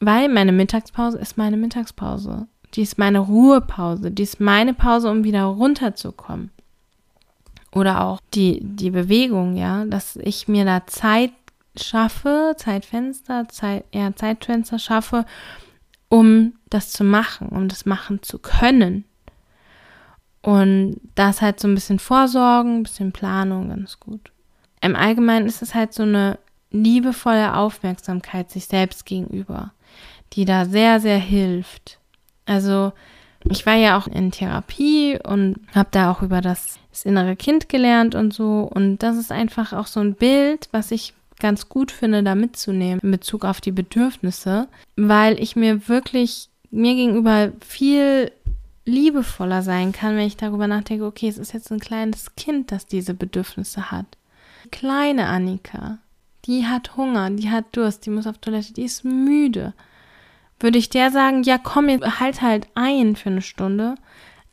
Weil 0.00 0.28
meine 0.28 0.52
Mittagspause 0.52 1.18
ist 1.18 1.36
meine 1.36 1.56
Mittagspause. 1.56 2.46
Die 2.74 2.82
ist 2.82 2.96
meine 2.96 3.18
Ruhepause. 3.18 4.12
Die 4.12 4.22
ist 4.22 4.38
meine 4.38 4.72
Pause, 4.72 5.10
um 5.10 5.24
wieder 5.24 5.42
runterzukommen 5.42 6.52
oder 7.76 8.04
auch 8.04 8.20
die, 8.32 8.60
die 8.62 8.90
Bewegung, 8.90 9.56
ja, 9.56 9.84
dass 9.84 10.16
ich 10.16 10.48
mir 10.48 10.64
da 10.64 10.86
Zeit 10.86 11.32
schaffe, 11.76 12.54
Zeitfenster, 12.56 13.48
Zeit, 13.48 13.84
ja, 13.92 14.14
Zeitfenster 14.16 14.78
schaffe, 14.78 15.26
um 16.08 16.54
das 16.70 16.90
zu 16.90 17.04
machen, 17.04 17.48
um 17.50 17.68
das 17.68 17.84
machen 17.84 18.22
zu 18.22 18.38
können. 18.38 19.04
Und 20.40 21.00
das 21.16 21.42
halt 21.42 21.60
so 21.60 21.68
ein 21.68 21.74
bisschen 21.74 21.98
Vorsorgen, 21.98 22.78
ein 22.78 22.82
bisschen 22.84 23.12
Planung, 23.12 23.68
ganz 23.68 24.00
gut. 24.00 24.32
Im 24.80 24.96
Allgemeinen 24.96 25.46
ist 25.46 25.60
es 25.60 25.74
halt 25.74 25.92
so 25.92 26.04
eine 26.04 26.38
liebevolle 26.70 27.56
Aufmerksamkeit 27.56 28.50
sich 28.50 28.66
selbst 28.66 29.04
gegenüber, 29.04 29.72
die 30.32 30.46
da 30.46 30.64
sehr, 30.64 31.00
sehr 31.00 31.18
hilft. 31.18 31.98
Also 32.46 32.92
ich 33.50 33.66
war 33.66 33.74
ja 33.74 33.98
auch 33.98 34.06
in 34.06 34.30
Therapie 34.30 35.18
und 35.22 35.56
habe 35.74 35.88
da 35.92 36.10
auch 36.10 36.22
über 36.22 36.40
das, 36.40 36.78
das 36.90 37.04
innere 37.04 37.36
Kind 37.36 37.68
gelernt 37.68 38.14
und 38.14 38.32
so. 38.32 38.68
Und 38.72 38.98
das 38.98 39.16
ist 39.16 39.32
einfach 39.32 39.72
auch 39.72 39.86
so 39.86 40.00
ein 40.00 40.14
Bild, 40.14 40.68
was 40.72 40.90
ich 40.90 41.14
ganz 41.38 41.68
gut 41.68 41.92
finde, 41.92 42.22
da 42.22 42.34
mitzunehmen 42.34 43.00
in 43.02 43.10
Bezug 43.10 43.44
auf 43.44 43.60
die 43.60 43.72
Bedürfnisse, 43.72 44.68
weil 44.96 45.40
ich 45.40 45.54
mir 45.54 45.88
wirklich 45.88 46.48
mir 46.70 46.94
gegenüber 46.94 47.52
viel 47.66 48.32
liebevoller 48.84 49.62
sein 49.62 49.92
kann, 49.92 50.16
wenn 50.16 50.26
ich 50.26 50.36
darüber 50.36 50.66
nachdenke, 50.66 51.04
okay, 51.04 51.28
es 51.28 51.38
ist 51.38 51.52
jetzt 51.52 51.70
ein 51.70 51.80
kleines 51.80 52.34
Kind, 52.36 52.72
das 52.72 52.86
diese 52.86 53.14
Bedürfnisse 53.14 53.90
hat. 53.90 54.06
Kleine 54.70 55.26
Annika, 55.26 55.98
die 56.44 56.66
hat 56.66 56.96
Hunger, 56.96 57.30
die 57.30 57.50
hat 57.50 57.64
Durst, 57.72 58.06
die 58.06 58.10
muss 58.10 58.26
auf 58.26 58.38
Toilette, 58.38 58.72
die 58.72 58.84
ist 58.84 59.04
müde. 59.04 59.74
Würde 60.60 60.78
ich 60.78 60.88
der 60.88 61.10
sagen, 61.10 61.42
ja 61.42 61.58
komm, 61.58 61.88
halt 61.88 62.42
halt 62.42 62.66
ein 62.74 63.16
für 63.16 63.30
eine 63.30 63.42
Stunde? 63.42 63.96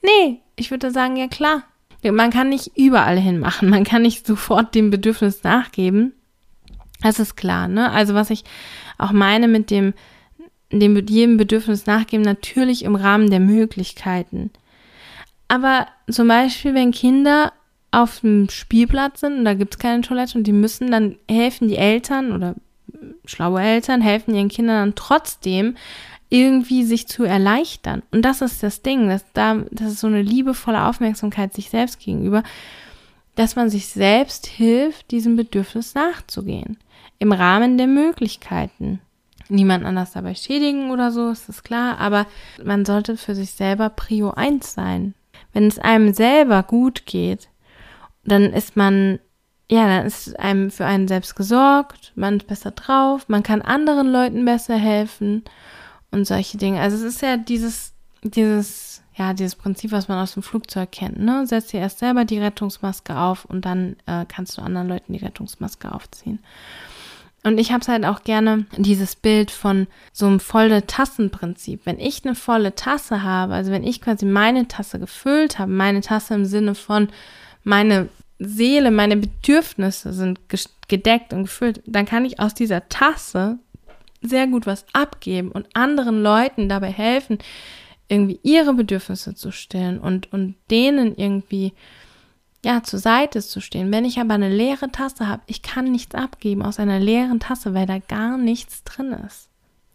Nee, 0.01 0.41
ich 0.55 0.69
würde 0.71 0.91
sagen, 0.91 1.15
ja 1.15 1.27
klar. 1.27 1.63
Man 2.03 2.31
kann 2.31 2.49
nicht 2.49 2.71
überall 2.75 3.17
hinmachen, 3.17 3.69
man 3.69 3.85
kann 3.85 4.01
nicht 4.01 4.27
sofort 4.27 4.75
dem 4.75 4.89
Bedürfnis 4.89 5.43
nachgeben. 5.43 6.11
Das 7.01 7.19
ist 7.19 7.35
klar, 7.35 7.69
ne? 7.69 7.91
Also 7.91 8.13
was 8.13 8.29
ich 8.29 8.43
auch 8.97 9.11
meine 9.11 9.47
mit 9.47 9.71
dem, 9.71 9.93
dem 10.69 10.95
jedem 11.07 11.37
Bedürfnis 11.37 11.85
nachgeben, 11.85 12.23
natürlich 12.23 12.83
im 12.83 12.95
Rahmen 12.95 13.29
der 13.29 13.39
Möglichkeiten. 13.39 14.51
Aber 15.47 15.87
zum 16.09 16.27
Beispiel, 16.27 16.73
wenn 16.73 16.91
Kinder 16.91 17.53
auf 17.91 18.21
dem 18.21 18.49
Spielplatz 18.49 19.21
sind 19.21 19.37
und 19.37 19.45
da 19.45 19.53
gibt 19.53 19.75
es 19.75 19.79
keine 19.79 20.01
Toilette 20.01 20.37
und 20.37 20.45
die 20.45 20.51
müssen, 20.51 20.91
dann 20.91 21.15
helfen 21.29 21.67
die 21.67 21.77
Eltern 21.77 22.31
oder 22.33 22.55
schlaue 23.25 23.61
Eltern 23.61 24.01
helfen 24.01 24.35
ihren 24.35 24.49
Kindern 24.49 24.93
trotzdem, 24.95 25.75
irgendwie 26.29 26.83
sich 26.83 27.07
zu 27.07 27.23
erleichtern. 27.23 28.01
Und 28.11 28.23
das 28.23 28.41
ist 28.41 28.63
das 28.63 28.81
Ding, 28.81 29.07
dass 29.07 29.23
da, 29.33 29.63
das 29.71 29.91
ist 29.91 29.99
so 29.99 30.07
eine 30.07 30.23
liebevolle 30.23 30.85
Aufmerksamkeit 30.85 31.53
sich 31.53 31.69
selbst 31.69 31.99
gegenüber, 31.99 32.41
dass 33.35 33.55
man 33.55 33.69
sich 33.69 33.87
selbst 33.87 34.47
hilft, 34.47 35.11
diesem 35.11 35.35
Bedürfnis 35.35 35.93
nachzugehen. 35.93 36.77
Im 37.19 37.31
Rahmen 37.31 37.77
der 37.77 37.87
Möglichkeiten. 37.87 38.99
Niemand 39.49 39.85
anders 39.85 40.13
dabei 40.13 40.33
schädigen 40.33 40.89
oder 40.89 41.11
so, 41.11 41.29
ist 41.29 41.49
das 41.49 41.63
klar, 41.63 41.99
aber 41.99 42.25
man 42.63 42.85
sollte 42.85 43.17
für 43.17 43.35
sich 43.35 43.51
selber 43.51 43.89
Prio 43.89 44.31
1 44.31 44.73
sein. 44.73 45.13
Wenn 45.51 45.67
es 45.67 45.77
einem 45.77 46.13
selber 46.13 46.63
gut 46.63 47.05
geht, 47.05 47.49
dann 48.23 48.53
ist 48.53 48.75
man 48.75 49.19
ja, 49.73 49.87
dann 49.87 50.05
ist 50.05 50.39
einem 50.39 50.69
für 50.69 50.85
einen 50.85 51.07
selbst 51.07 51.35
gesorgt, 51.35 52.11
man 52.15 52.37
ist 52.37 52.45
besser 52.45 52.71
drauf, 52.71 53.27
man 53.27 53.41
kann 53.41 53.63
anderen 53.63 54.11
Leuten 54.11 54.45
besser 54.45 54.75
helfen 54.75 55.43
und 56.11 56.25
solche 56.25 56.59
Dinge. 56.59 56.79
Also 56.79 56.97
es 56.97 57.01
ist 57.01 57.21
ja 57.23 57.37
dieses, 57.37 57.93
dieses, 58.21 59.01
ja, 59.15 59.33
dieses 59.33 59.55
Prinzip, 59.55 59.91
was 59.91 60.07
man 60.07 60.19
aus 60.19 60.35
dem 60.35 60.43
Flugzeug 60.43 60.91
kennt, 60.91 61.17
ne? 61.17 61.47
Setz 61.47 61.67
dir 61.67 61.79
erst 61.79 61.97
selber 61.97 62.23
die 62.23 62.37
Rettungsmaske 62.37 63.17
auf 63.17 63.45
und 63.45 63.65
dann 63.65 63.95
äh, 64.05 64.25
kannst 64.27 64.57
du 64.57 64.61
anderen 64.61 64.89
Leuten 64.89 65.13
die 65.13 65.25
Rettungsmaske 65.25 65.91
aufziehen. 65.91 66.37
Und 67.41 67.57
ich 67.57 67.71
habe 67.71 67.81
es 67.81 67.87
halt 67.87 68.05
auch 68.05 68.23
gerne, 68.23 68.67
dieses 68.77 69.15
Bild 69.15 69.49
von 69.49 69.87
so 70.13 70.27
einem 70.27 70.39
volle 70.39 70.85
Tassenprinzip. 70.85 71.81
Wenn 71.85 71.99
ich 71.99 72.23
eine 72.23 72.35
volle 72.35 72.75
Tasse 72.75 73.23
habe, 73.23 73.55
also 73.55 73.71
wenn 73.71 73.83
ich 73.83 74.01
quasi 74.01 74.25
meine 74.25 74.67
Tasse 74.67 74.99
gefüllt 74.99 75.57
habe, 75.57 75.71
meine 75.71 76.01
Tasse 76.01 76.35
im 76.35 76.45
Sinne 76.45 76.75
von 76.75 77.09
meine 77.63 78.07
Seele, 78.45 78.91
meine 78.91 79.17
Bedürfnisse 79.17 80.13
sind 80.13 80.39
gedeckt 80.87 81.33
und 81.33 81.43
gefüllt, 81.43 81.81
dann 81.85 82.05
kann 82.05 82.25
ich 82.25 82.39
aus 82.39 82.53
dieser 82.53 82.87
Tasse 82.89 83.59
sehr 84.21 84.47
gut 84.47 84.65
was 84.65 84.85
abgeben 84.93 85.51
und 85.51 85.67
anderen 85.73 86.21
Leuten 86.21 86.69
dabei 86.69 86.91
helfen, 86.91 87.39
irgendwie 88.07 88.39
ihre 88.43 88.73
Bedürfnisse 88.73 89.35
zu 89.35 89.51
stillen 89.51 89.99
und, 89.99 90.31
und 90.31 90.55
denen 90.69 91.15
irgendwie 91.15 91.73
ja, 92.63 92.81
zur 92.81 92.99
Seite 92.99 93.41
zu 93.41 93.59
stehen. 93.59 93.91
Wenn 93.91 94.05
ich 94.05 94.19
aber 94.19 94.35
eine 94.35 94.49
leere 94.49 94.91
Tasse 94.91 95.27
habe, 95.27 95.43
ich 95.47 95.61
kann 95.61 95.91
nichts 95.91 96.15
abgeben 96.15 96.61
aus 96.61 96.79
einer 96.79 96.99
leeren 96.99 97.39
Tasse, 97.39 97.73
weil 97.73 97.85
da 97.85 97.99
gar 97.99 98.37
nichts 98.37 98.83
drin 98.83 99.11
ist. 99.27 99.49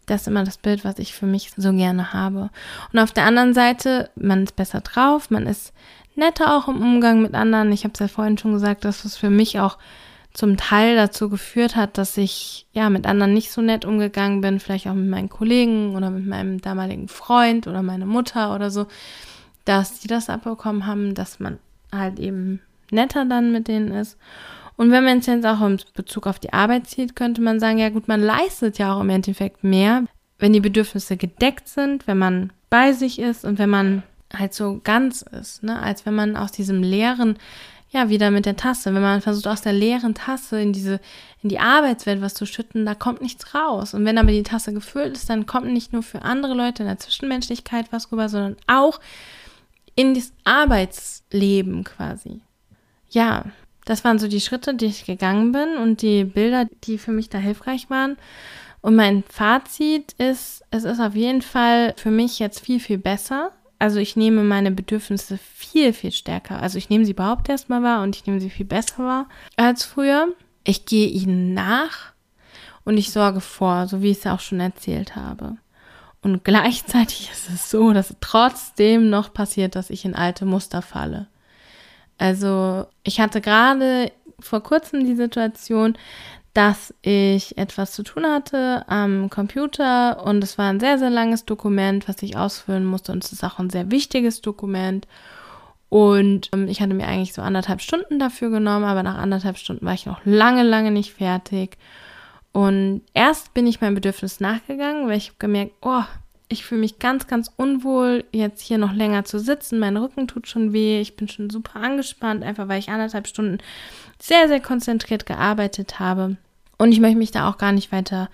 Das 0.05 0.21
ist 0.21 0.27
immer 0.27 0.43
das 0.43 0.57
Bild, 0.57 0.85
was 0.85 0.99
ich 0.99 1.13
für 1.13 1.25
mich 1.25 1.51
so 1.55 1.71
gerne 1.71 2.13
habe. 2.13 2.49
Und 2.91 2.99
auf 2.99 3.11
der 3.11 3.25
anderen 3.25 3.53
Seite, 3.53 4.09
man 4.15 4.43
ist 4.43 4.55
besser 4.55 4.81
drauf, 4.81 5.29
man 5.29 5.45
ist 5.45 5.73
netter 6.15 6.55
auch 6.55 6.67
im 6.67 6.81
Umgang 6.81 7.21
mit 7.21 7.33
anderen. 7.33 7.71
Ich 7.71 7.83
habe 7.83 7.93
es 7.93 7.99
ja 7.99 8.07
vorhin 8.07 8.37
schon 8.37 8.53
gesagt, 8.53 8.85
dass 8.85 9.05
es 9.05 9.17
für 9.17 9.29
mich 9.29 9.59
auch 9.59 9.77
zum 10.33 10.57
Teil 10.57 10.95
dazu 10.95 11.29
geführt 11.29 11.75
hat, 11.75 11.97
dass 11.97 12.17
ich 12.17 12.67
ja 12.71 12.89
mit 12.89 13.07
anderen 13.07 13.33
nicht 13.33 13.51
so 13.51 13.61
nett 13.61 13.83
umgegangen 13.85 14.41
bin, 14.41 14.59
vielleicht 14.59 14.87
auch 14.87 14.93
mit 14.93 15.09
meinen 15.09 15.29
Kollegen 15.29 15.95
oder 15.95 16.11
mit 16.11 16.25
meinem 16.25 16.61
damaligen 16.61 17.07
Freund 17.07 17.67
oder 17.67 17.81
meiner 17.81 18.05
Mutter 18.05 18.53
oder 18.53 18.69
so, 18.69 18.87
dass 19.65 19.99
die 19.99 20.07
das 20.07 20.29
abbekommen 20.29 20.85
haben, 20.85 21.15
dass 21.15 21.39
man 21.39 21.57
halt 21.91 22.19
eben 22.19 22.61
netter 22.91 23.25
dann 23.25 23.51
mit 23.51 23.67
denen 23.67 23.91
ist. 23.91 24.17
Und 24.77 24.91
wenn 24.91 25.03
man 25.03 25.17
es 25.17 25.25
jetzt 25.25 25.45
auch 25.45 25.61
in 25.61 25.81
Bezug 25.93 26.25
auf 26.25 26.39
die 26.39 26.53
Arbeit 26.53 26.87
zieht, 26.87 27.15
könnte 27.15 27.41
man 27.41 27.59
sagen, 27.59 27.79
ja 27.79 27.89
gut, 27.89 28.07
man 28.07 28.21
leistet 28.21 28.77
ja 28.77 28.93
auch 28.93 29.01
im 29.01 29.09
Endeffekt 29.09 29.63
mehr, 29.63 30.05
wenn 30.37 30.53
die 30.53 30.61
Bedürfnisse 30.61 31.17
gedeckt 31.17 31.67
sind, 31.67 32.07
wenn 32.07 32.17
man 32.17 32.53
bei 32.69 32.93
sich 32.93 33.19
ist 33.19 33.43
und 33.43 33.59
wenn 33.59 33.69
man 33.69 34.03
halt 34.35 34.53
so 34.53 34.79
ganz 34.83 35.21
ist, 35.21 35.63
ne? 35.63 35.81
als 35.81 36.05
wenn 36.05 36.15
man 36.15 36.35
aus 36.35 36.51
diesem 36.51 36.83
leeren 36.83 37.37
ja, 37.91 38.09
wieder 38.09 38.29
mit 38.29 38.45
der 38.45 38.55
Tasse. 38.55 38.93
Wenn 38.93 39.01
man 39.01 39.21
versucht, 39.21 39.47
aus 39.47 39.61
der 39.61 39.73
leeren 39.73 40.13
Tasse 40.13 40.61
in 40.61 40.73
diese, 40.73 40.99
in 41.41 41.49
die 41.49 41.59
Arbeitswelt 41.59 42.21
was 42.21 42.35
zu 42.35 42.45
schütten, 42.45 42.85
da 42.85 42.93
kommt 42.93 43.21
nichts 43.21 43.55
raus. 43.55 43.93
Und 43.93 44.05
wenn 44.05 44.17
aber 44.17 44.31
die 44.31 44.43
Tasse 44.43 44.73
gefüllt 44.73 45.17
ist, 45.17 45.29
dann 45.29 45.47
kommt 45.47 45.71
nicht 45.71 45.91
nur 45.91 46.03
für 46.03 46.21
andere 46.21 46.53
Leute 46.53 46.83
in 46.83 46.89
der 46.89 46.99
Zwischenmenschlichkeit 46.99 47.87
was 47.91 48.11
rüber, 48.11 48.29
sondern 48.29 48.57
auch 48.67 48.99
in 49.95 50.13
das 50.13 50.31
Arbeitsleben 50.43 51.83
quasi. 51.83 52.41
Ja, 53.09 53.45
das 53.85 54.03
waren 54.03 54.19
so 54.19 54.27
die 54.27 54.41
Schritte, 54.41 54.75
die 54.75 54.85
ich 54.85 55.05
gegangen 55.05 55.51
bin 55.51 55.77
und 55.77 56.03
die 56.03 56.25
Bilder, 56.25 56.67
die 56.83 56.99
für 56.99 57.11
mich 57.11 57.29
da 57.29 57.39
hilfreich 57.39 57.89
waren. 57.89 58.17
Und 58.81 58.95
mein 58.95 59.23
Fazit 59.23 60.13
ist, 60.13 60.63
es 60.69 60.83
ist 60.83 60.99
auf 60.99 61.15
jeden 61.15 61.41
Fall 61.41 61.95
für 61.97 62.11
mich 62.11 62.37
jetzt 62.37 62.59
viel, 62.59 62.79
viel 62.79 62.99
besser 62.99 63.51
also 63.79 63.99
ich 63.99 64.17
nehme 64.17 64.43
meine 64.43 64.71
Bedürfnisse 64.71 65.37
viel, 65.37 65.93
viel 65.93 66.11
stärker. 66.11 66.61
Also 66.61 66.77
ich 66.77 66.89
nehme 66.89 67.05
sie 67.05 67.11
überhaupt 67.11 67.47
erstmal 67.47 67.81
wahr 67.81 68.03
und 68.03 68.15
ich 68.15 68.25
nehme 68.25 68.41
sie 68.41 68.49
viel 68.49 68.65
besser 68.65 69.05
wahr 69.05 69.29
als 69.55 69.85
früher. 69.85 70.27
Ich 70.65 70.85
gehe 70.85 71.07
ihnen 71.07 71.53
nach 71.53 72.11
und 72.83 72.97
ich 72.97 73.11
sorge 73.11 73.39
vor, 73.39 73.87
so 73.87 74.01
wie 74.01 74.11
ich 74.11 74.19
es 74.19 74.27
auch 74.27 74.41
schon 74.41 74.59
erzählt 74.59 75.15
habe. 75.15 75.55
Und 76.21 76.43
gleichzeitig 76.43 77.29
ist 77.31 77.49
es 77.49 77.69
so, 77.69 77.93
dass 77.93 78.13
trotzdem 78.19 79.09
noch 79.09 79.33
passiert, 79.33 79.75
dass 79.75 79.89
ich 79.89 80.03
in 80.03 80.15
alte 80.15 80.45
Muster 80.45 80.81
falle. 80.81 81.27
Also 82.17 82.85
ich 83.03 83.21
hatte 83.21 83.39
gerade 83.39 84.11
vor 84.41 84.61
kurzem 84.61 85.05
die 85.05 85.15
Situation, 85.15 85.97
dass 86.53 86.93
ich 87.01 87.57
etwas 87.57 87.91
zu 87.91 88.03
tun 88.03 88.25
hatte 88.25 88.83
am 88.87 89.29
Computer 89.29 90.25
und 90.25 90.43
es 90.43 90.57
war 90.57 90.69
ein 90.69 90.79
sehr, 90.79 90.97
sehr 90.97 91.09
langes 91.09 91.45
Dokument, 91.45 92.07
was 92.07 92.21
ich 92.23 92.37
ausfüllen 92.37 92.85
musste 92.85 93.11
und 93.11 93.23
es 93.23 93.31
ist 93.31 93.43
auch 93.43 93.59
ein 93.59 93.69
sehr 93.69 93.91
wichtiges 93.91 94.41
Dokument. 94.41 95.07
Und 95.89 96.49
ähm, 96.53 96.67
ich 96.67 96.81
hatte 96.81 96.93
mir 96.93 97.07
eigentlich 97.07 97.33
so 97.33 97.41
anderthalb 97.41 97.81
Stunden 97.81 98.19
dafür 98.19 98.49
genommen, 98.49 98.85
aber 98.85 99.03
nach 99.03 99.17
anderthalb 99.17 99.57
Stunden 99.57 99.85
war 99.85 99.93
ich 99.93 100.05
noch 100.05 100.21
lange, 100.23 100.63
lange 100.63 100.91
nicht 100.91 101.13
fertig. 101.13 101.77
Und 102.51 103.01
erst 103.13 103.53
bin 103.53 103.67
ich 103.67 103.81
meinem 103.81 103.95
Bedürfnis 103.95 104.39
nachgegangen, 104.39 105.07
weil 105.07 105.17
ich 105.17 105.27
habe 105.27 105.39
gemerkt, 105.39 105.73
oh, 105.81 106.03
ich 106.49 106.65
fühle 106.65 106.81
mich 106.81 106.97
ganz, 106.97 107.27
ganz 107.27 107.51
unwohl, 107.55 108.25
jetzt 108.31 108.61
hier 108.61 108.79
noch 108.79 108.91
länger 108.91 109.23
zu 109.23 109.39
sitzen. 109.39 109.77
Mein 109.77 109.97
Rücken 109.97 110.27
tut 110.27 110.47
schon 110.47 110.73
weh. 110.73 110.99
Ich 110.99 111.15
bin 111.15 111.27
schon 111.27 111.51
super 111.51 111.79
angespannt, 111.79 112.43
einfach 112.43 112.67
weil 112.67 112.79
ich 112.79 112.89
anderthalb 112.89 113.27
Stunden 113.27 113.59
sehr, 114.19 114.47
sehr 114.47 114.59
konzentriert 114.59 115.27
gearbeitet 115.27 115.99
habe. 115.99 116.37
Und 116.79 116.91
ich 116.91 116.99
möchte 116.99 117.19
mich 117.19 117.31
da 117.31 117.47
auch 117.47 117.59
gar 117.59 117.71
nicht 117.71 117.91
weiter 117.91 118.29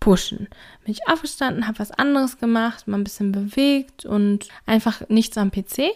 pushen. 0.00 0.48
Bin 0.84 0.92
ich 0.92 1.08
aufgestanden, 1.08 1.66
habe 1.66 1.78
was 1.78 1.90
anderes 1.90 2.38
gemacht, 2.38 2.88
mal 2.88 2.96
ein 2.96 3.04
bisschen 3.04 3.32
bewegt 3.32 4.06
und 4.06 4.48
einfach 4.64 5.02
nichts 5.08 5.36
am 5.36 5.50
PC. 5.50 5.90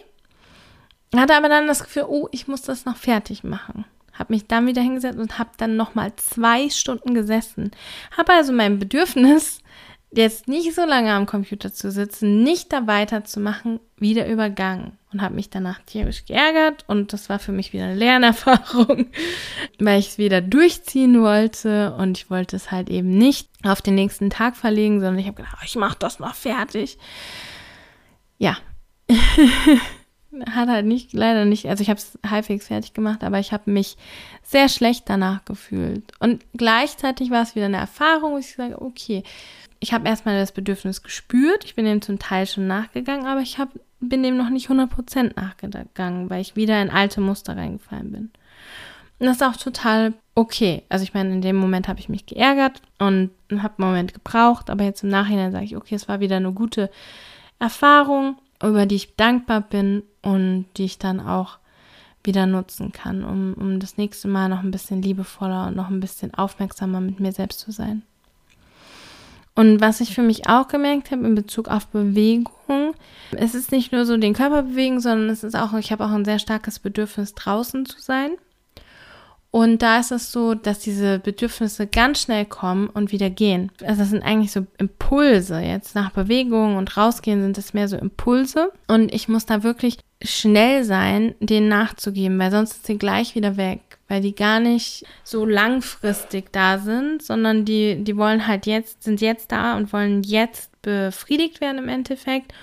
Hatte 1.15 1.35
aber 1.35 1.49
dann 1.49 1.67
das 1.67 1.83
Gefühl, 1.83 2.05
oh, 2.07 2.27
ich 2.31 2.47
muss 2.47 2.61
das 2.61 2.85
noch 2.85 2.97
fertig 2.97 3.43
machen. 3.43 3.85
Habe 4.13 4.33
mich 4.33 4.45
dann 4.45 4.67
wieder 4.67 4.81
hingesetzt 4.81 5.17
und 5.17 5.39
habe 5.39 5.49
dann 5.57 5.75
nochmal 5.75 6.15
zwei 6.17 6.69
Stunden 6.69 7.15
gesessen. 7.15 7.71
Habe 8.15 8.33
also 8.33 8.53
mein 8.53 8.77
Bedürfnis 8.77 9.62
jetzt 10.15 10.47
nicht 10.47 10.73
so 10.73 10.85
lange 10.85 11.13
am 11.13 11.25
Computer 11.25 11.73
zu 11.73 11.91
sitzen, 11.91 12.43
nicht 12.43 12.71
da 12.71 12.87
weiterzumachen, 12.87 13.79
wieder 13.97 14.27
übergangen 14.27 14.97
und 15.11 15.21
habe 15.21 15.35
mich 15.35 15.49
danach 15.49 15.79
tierisch 15.85 16.25
geärgert 16.25 16.83
und 16.87 17.13
das 17.13 17.29
war 17.29 17.39
für 17.39 17.51
mich 17.51 17.73
wieder 17.73 17.85
eine 17.85 17.95
Lernerfahrung, 17.95 19.07
weil 19.79 19.99
ich 19.99 20.09
es 20.09 20.17
wieder 20.17 20.41
durchziehen 20.41 21.21
wollte 21.21 21.93
und 21.95 22.17
ich 22.17 22.29
wollte 22.29 22.55
es 22.55 22.71
halt 22.71 22.89
eben 22.89 23.17
nicht 23.17 23.49
auf 23.63 23.81
den 23.81 23.95
nächsten 23.95 24.29
Tag 24.29 24.55
verlegen, 24.55 24.99
sondern 24.99 25.19
ich 25.19 25.27
habe 25.27 25.37
gedacht, 25.37 25.57
oh, 25.59 25.65
ich 25.65 25.75
mache 25.75 25.97
das 25.99 26.19
noch 26.19 26.35
fertig. 26.35 26.97
Ja. 28.37 28.57
Hat 30.49 30.67
halt 30.67 30.87
nicht, 30.87 31.13
leider 31.13 31.45
nicht, 31.45 31.67
also 31.67 31.83
ich 31.83 31.91
habe 31.91 31.99
es 31.99 32.17
halbwegs 32.27 32.65
fertig 32.65 32.93
gemacht, 32.93 33.23
aber 33.23 33.37
ich 33.37 33.53
habe 33.53 33.69
mich 33.69 33.97
sehr 34.41 34.67
schlecht 34.67 35.03
danach 35.07 35.45
gefühlt. 35.45 36.11
Und 36.19 36.43
gleichzeitig 36.57 37.29
war 37.29 37.43
es 37.43 37.55
wieder 37.55 37.65
eine 37.65 37.77
Erfahrung, 37.77 38.33
wo 38.33 38.37
ich 38.39 38.51
sage, 38.51 38.81
okay, 38.81 39.21
ich 39.83 39.91
habe 39.91 40.07
erstmal 40.07 40.39
das 40.39 40.53
Bedürfnis 40.53 41.03
gespürt. 41.03 41.65
Ich 41.65 41.75
bin 41.75 41.83
dem 41.83 42.01
zum 42.01 42.17
Teil 42.17 42.47
schon 42.47 42.67
nachgegangen, 42.67 43.25
aber 43.25 43.41
ich 43.41 43.59
hab, 43.59 43.67
bin 43.99 44.23
dem 44.23 44.37
noch 44.37 44.49
nicht 44.49 44.69
100% 44.69 45.33
nachgegangen, 45.35 46.29
weil 46.29 46.39
ich 46.39 46.55
wieder 46.55 46.81
in 46.81 46.89
alte 46.89 47.19
Muster 47.19 47.57
reingefallen 47.57 48.11
bin. 48.11 48.31
Und 49.19 49.27
das 49.27 49.37
ist 49.37 49.43
auch 49.43 49.57
total 49.57 50.13
okay. 50.35 50.83
Also 50.87 51.03
ich 51.03 51.13
meine, 51.13 51.33
in 51.33 51.41
dem 51.41 51.57
Moment 51.57 51.89
habe 51.89 51.99
ich 51.99 52.07
mich 52.07 52.25
geärgert 52.25 52.81
und 52.97 53.31
habe 53.51 53.73
einen 53.77 53.89
Moment 53.89 54.13
gebraucht, 54.13 54.69
aber 54.69 54.85
jetzt 54.85 55.03
im 55.03 55.09
Nachhinein 55.09 55.51
sage 55.51 55.65
ich, 55.65 55.75
okay, 55.75 55.95
es 55.95 56.07
war 56.07 56.21
wieder 56.21 56.37
eine 56.37 56.53
gute 56.53 56.89
Erfahrung, 57.59 58.37
über 58.63 58.85
die 58.85 58.95
ich 58.95 59.17
dankbar 59.17 59.59
bin 59.59 60.03
und 60.21 60.65
die 60.77 60.85
ich 60.85 60.97
dann 60.97 61.19
auch 61.19 61.59
wieder 62.23 62.45
nutzen 62.45 62.93
kann, 62.93 63.25
um, 63.25 63.53
um 63.55 63.81
das 63.81 63.97
nächste 63.97 64.29
Mal 64.29 64.47
noch 64.47 64.63
ein 64.63 64.71
bisschen 64.71 65.01
liebevoller 65.01 65.67
und 65.67 65.75
noch 65.75 65.89
ein 65.89 65.99
bisschen 65.99 66.33
aufmerksamer 66.33 67.01
mit 67.01 67.19
mir 67.19 67.33
selbst 67.33 67.59
zu 67.59 67.71
sein. 67.71 68.03
Und 69.55 69.81
was 69.81 70.01
ich 70.01 70.15
für 70.15 70.23
mich 70.23 70.49
auch 70.49 70.67
gemerkt 70.67 71.11
habe 71.11 71.25
in 71.25 71.35
Bezug 71.35 71.67
auf 71.67 71.87
Bewegung, 71.87 72.95
es 73.31 73.53
ist 73.53 73.71
nicht 73.71 73.91
nur 73.91 74.05
so 74.05 74.17
den 74.17 74.33
Körper 74.33 74.63
bewegen, 74.63 74.99
sondern 74.99 75.29
es 75.29 75.43
ist 75.43 75.55
auch, 75.55 75.73
ich 75.73 75.91
habe 75.91 76.05
auch 76.05 76.11
ein 76.11 76.25
sehr 76.25 76.39
starkes 76.39 76.79
Bedürfnis, 76.79 77.35
draußen 77.35 77.85
zu 77.85 77.99
sein. 77.99 78.31
Und 79.51 79.83
da 79.83 79.99
ist 79.99 80.11
es 80.11 80.31
so, 80.31 80.55
dass 80.55 80.79
diese 80.79 81.19
Bedürfnisse 81.19 81.85
ganz 81.85 82.21
schnell 82.21 82.43
kommen 82.43 82.87
und 82.87 83.11
wieder 83.11 83.29
gehen. 83.29 83.71
Also 83.83 83.99
das 83.99 84.09
sind 84.09 84.23
eigentlich 84.23 84.51
so 84.51 84.65
Impulse. 84.79 85.59
Jetzt 85.59 85.93
nach 85.93 86.09
Bewegung 86.09 86.75
und 86.75 86.97
rausgehen 86.97 87.43
sind 87.43 87.59
es 87.59 87.75
mehr 87.75 87.87
so 87.87 87.95
Impulse. 87.95 88.71
Und 88.87 89.13
ich 89.13 89.27
muss 89.27 89.45
da 89.45 89.61
wirklich 89.61 89.99
schnell 90.23 90.83
sein, 90.83 91.35
denen 91.39 91.67
nachzugeben, 91.67 92.39
weil 92.39 92.49
sonst 92.49 92.77
ist 92.77 92.87
sie 92.87 92.97
gleich 92.97 93.35
wieder 93.35 93.55
weg 93.55 93.92
weil 94.13 94.21
die 94.21 94.35
gar 94.35 94.59
nicht 94.59 95.07
so 95.23 95.43
langfristig 95.43 96.51
da 96.51 96.77
sind, 96.77 97.23
sondern 97.23 97.65
die, 97.65 98.03
die 98.03 98.15
wollen 98.15 98.45
halt 98.45 98.67
jetzt, 98.67 99.01
sind 99.01 99.21
jetzt 99.21 99.51
da 99.51 99.75
und 99.75 99.91
wollen 99.91 100.21
jetzt 100.21 100.69
befriedigt 100.83 101.61
werden 101.61 101.79
im 101.79 101.89
Endeffekt. 101.89 102.53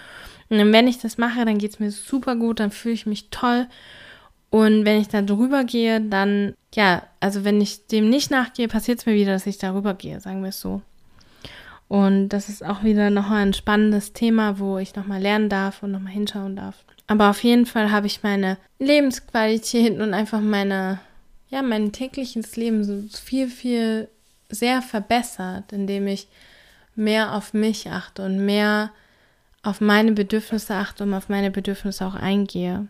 Und 0.48 0.72
wenn 0.72 0.86
ich 0.86 0.98
das 0.98 1.18
mache, 1.18 1.44
dann 1.44 1.58
geht 1.58 1.72
es 1.72 1.80
mir 1.80 1.90
super 1.90 2.36
gut, 2.36 2.60
dann 2.60 2.70
fühle 2.70 2.94
ich 2.94 3.04
mich 3.04 3.30
toll. 3.30 3.66
Und 4.50 4.84
wenn 4.84 5.00
ich 5.00 5.08
da 5.08 5.22
drüber 5.22 5.64
gehe, 5.64 6.00
dann, 6.00 6.54
ja, 6.72 7.02
also 7.18 7.44
wenn 7.44 7.60
ich 7.60 7.88
dem 7.88 8.08
nicht 8.08 8.30
nachgehe, 8.30 8.68
passiert 8.68 9.00
es 9.00 9.06
mir 9.06 9.14
wieder, 9.14 9.32
dass 9.32 9.46
ich 9.46 9.58
darüber 9.58 9.94
gehe, 9.94 10.20
sagen 10.20 10.42
wir 10.42 10.50
es 10.50 10.60
so. 10.60 10.82
Und 11.88 12.28
das 12.28 12.48
ist 12.48 12.64
auch 12.64 12.84
wieder 12.84 13.10
nochmal 13.10 13.44
ein 13.44 13.54
spannendes 13.54 14.12
Thema, 14.12 14.60
wo 14.60 14.78
ich 14.78 14.94
nochmal 14.94 15.20
lernen 15.20 15.48
darf 15.48 15.82
und 15.82 15.90
nochmal 15.90 16.12
hinschauen 16.12 16.54
darf. 16.54 16.76
Aber 17.08 17.28
auf 17.28 17.42
jeden 17.42 17.66
Fall 17.66 17.90
habe 17.90 18.06
ich 18.06 18.22
meine 18.22 18.56
Lebensqualität 18.78 19.98
und 19.98 20.14
einfach 20.14 20.40
meine 20.40 21.00
ja, 21.50 21.62
mein 21.62 21.92
tägliches 21.92 22.56
Leben 22.56 22.84
so 22.84 23.02
viel, 23.18 23.48
viel 23.48 24.08
sehr 24.48 24.82
verbessert, 24.82 25.72
indem 25.72 26.06
ich 26.06 26.28
mehr 26.94 27.34
auf 27.34 27.54
mich 27.54 27.88
achte 27.90 28.24
und 28.24 28.44
mehr 28.44 28.90
auf 29.62 29.80
meine 29.80 30.12
Bedürfnisse 30.12 30.74
achte 30.74 31.04
und 31.04 31.14
auf 31.14 31.28
meine 31.28 31.50
Bedürfnisse 31.50 32.06
auch 32.06 32.14
eingehe. 32.14 32.88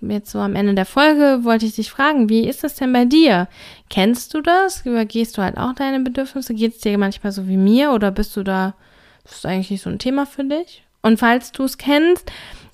Jetzt 0.00 0.30
so 0.30 0.38
am 0.38 0.56
Ende 0.56 0.74
der 0.74 0.86
Folge 0.86 1.40
wollte 1.42 1.66
ich 1.66 1.74
dich 1.74 1.90
fragen, 1.90 2.28
wie 2.28 2.46
ist 2.46 2.62
das 2.62 2.74
denn 2.74 2.92
bei 2.92 3.06
dir? 3.06 3.48
Kennst 3.88 4.34
du 4.34 4.42
das? 4.42 4.84
Übergehst 4.84 5.36
du 5.36 5.42
halt 5.42 5.56
auch 5.56 5.72
deine 5.72 6.00
Bedürfnisse? 6.00 6.54
Geht 6.54 6.74
es 6.74 6.80
dir 6.80 6.98
manchmal 6.98 7.32
so 7.32 7.48
wie 7.48 7.56
mir 7.56 7.92
oder 7.92 8.10
bist 8.10 8.36
du 8.36 8.42
da, 8.42 8.74
ist 9.24 9.34
das 9.34 9.46
eigentlich 9.46 9.70
nicht 9.70 9.82
so 9.82 9.90
ein 9.90 9.98
Thema 9.98 10.26
für 10.26 10.44
dich? 10.44 10.84
Und 11.02 11.18
falls 11.18 11.52
du 11.52 11.64
es 11.64 11.78
kennst, 11.78 12.30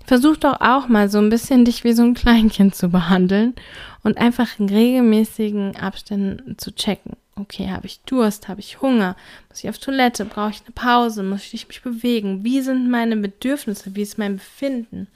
versuch 0.06 0.36
doch 0.36 0.60
auch 0.60 0.88
mal 0.88 1.08
so 1.08 1.18
ein 1.18 1.30
bisschen 1.30 1.64
dich 1.64 1.84
wie 1.84 1.92
so 1.92 2.02
ein 2.02 2.14
Kleinkind 2.14 2.74
zu 2.74 2.88
behandeln 2.88 3.54
und 4.02 4.18
einfach 4.18 4.58
in 4.58 4.68
regelmäßigen 4.68 5.76
Abständen 5.76 6.58
zu 6.58 6.74
checken. 6.74 7.16
Okay, 7.36 7.70
habe 7.70 7.86
ich 7.86 8.00
Durst, 8.00 8.48
habe 8.48 8.60
ich 8.60 8.82
Hunger, 8.82 9.16
muss 9.48 9.64
ich 9.64 9.70
auf 9.70 9.78
Toilette, 9.78 10.24
brauche 10.24 10.50
ich 10.50 10.60
eine 10.60 10.72
Pause, 10.74 11.22
muss 11.22 11.52
ich 11.52 11.66
mich 11.66 11.82
bewegen, 11.82 12.44
wie 12.44 12.60
sind 12.60 12.90
meine 12.90 13.16
Bedürfnisse, 13.16 13.94
wie 13.94 14.02
ist 14.02 14.18
mein 14.18 14.36
Befinden? 14.36 15.06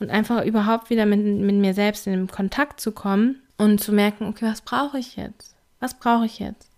Und 0.00 0.10
einfach 0.10 0.44
überhaupt 0.44 0.90
wieder 0.90 1.04
mit, 1.06 1.22
mit 1.22 1.56
mir 1.56 1.74
selbst 1.74 2.06
in 2.06 2.12
den 2.14 2.28
Kontakt 2.28 2.80
zu 2.80 2.92
kommen 2.92 3.42
und 3.58 3.80
zu 3.80 3.92
merken, 3.92 4.26
okay, 4.26 4.46
was 4.46 4.62
brauche 4.62 4.98
ich 4.98 5.16
jetzt? 5.16 5.54
Was 5.80 5.98
brauche 5.98 6.24
ich 6.24 6.38
jetzt? 6.38 6.70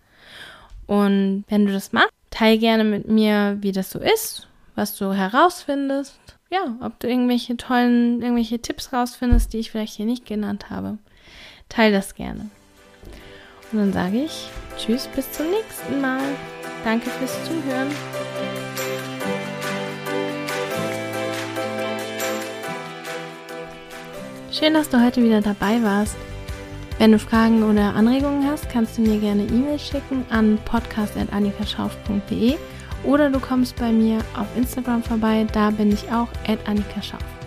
Und 0.87 1.45
wenn 1.49 1.67
du 1.67 1.73
das 1.73 1.93
machst, 1.93 2.11
teile 2.31 2.59
gerne 2.59 2.83
mit 2.83 3.07
mir, 3.07 3.59
wie 3.61 3.73
das 3.73 3.91
so 3.91 4.01
ist, 4.01 4.49
was 4.75 4.97
du 4.97 5.13
herausfindest. 5.13 6.19
Ja, 6.53 6.77
ob 6.81 6.99
du 6.99 7.09
irgendwelche 7.09 7.57
tollen, 7.57 8.21
irgendwelche 8.23 8.59
Tipps 8.59 8.93
rausfindest, 8.93 9.53
die 9.53 9.59
ich 9.59 9.71
vielleicht 9.71 9.95
hier 9.95 10.07
nicht 10.07 10.27
genannt 10.27 10.69
habe. 10.69 10.99
Teil 11.69 11.93
das 11.93 12.17
gerne. 12.17 12.51
Und 13.71 13.79
dann 13.79 13.93
sage 13.93 14.25
ich 14.25 14.49
Tschüss, 14.77 15.07
bis 15.15 15.31
zum 15.31 15.47
nächsten 15.49 16.01
Mal. 16.01 16.21
Danke 16.83 17.09
fürs 17.09 17.45
Zuhören. 17.45 17.89
Schön, 24.51 24.75
dass 24.75 24.89
du 24.89 25.01
heute 25.01 25.23
wieder 25.23 25.41
dabei 25.41 25.81
warst. 25.85 26.17
Wenn 26.99 27.13
du 27.13 27.21
Fragen 27.21 27.63
oder 27.63 27.95
Anregungen 27.95 28.51
hast, 28.51 28.69
kannst 28.69 28.99
du 28.99 29.03
mir 29.03 29.21
gerne 29.21 29.45
E-Mail 29.45 29.79
schicken 29.79 30.25
an 30.31 30.59
podcast.annikaschauf.de 30.65 32.57
oder 33.05 33.31
du 33.31 33.41
kommst 33.41 33.77
bei 33.77 33.93
mir 33.93 34.19
auf 34.37 34.47
Instagram 34.57 35.03
vorbei, 35.03 35.47
da 35.53 35.71
bin 35.71 35.93
ich 35.93 36.11
auch 36.13 36.29
Annika 36.67 37.03
Schauf. 37.03 37.40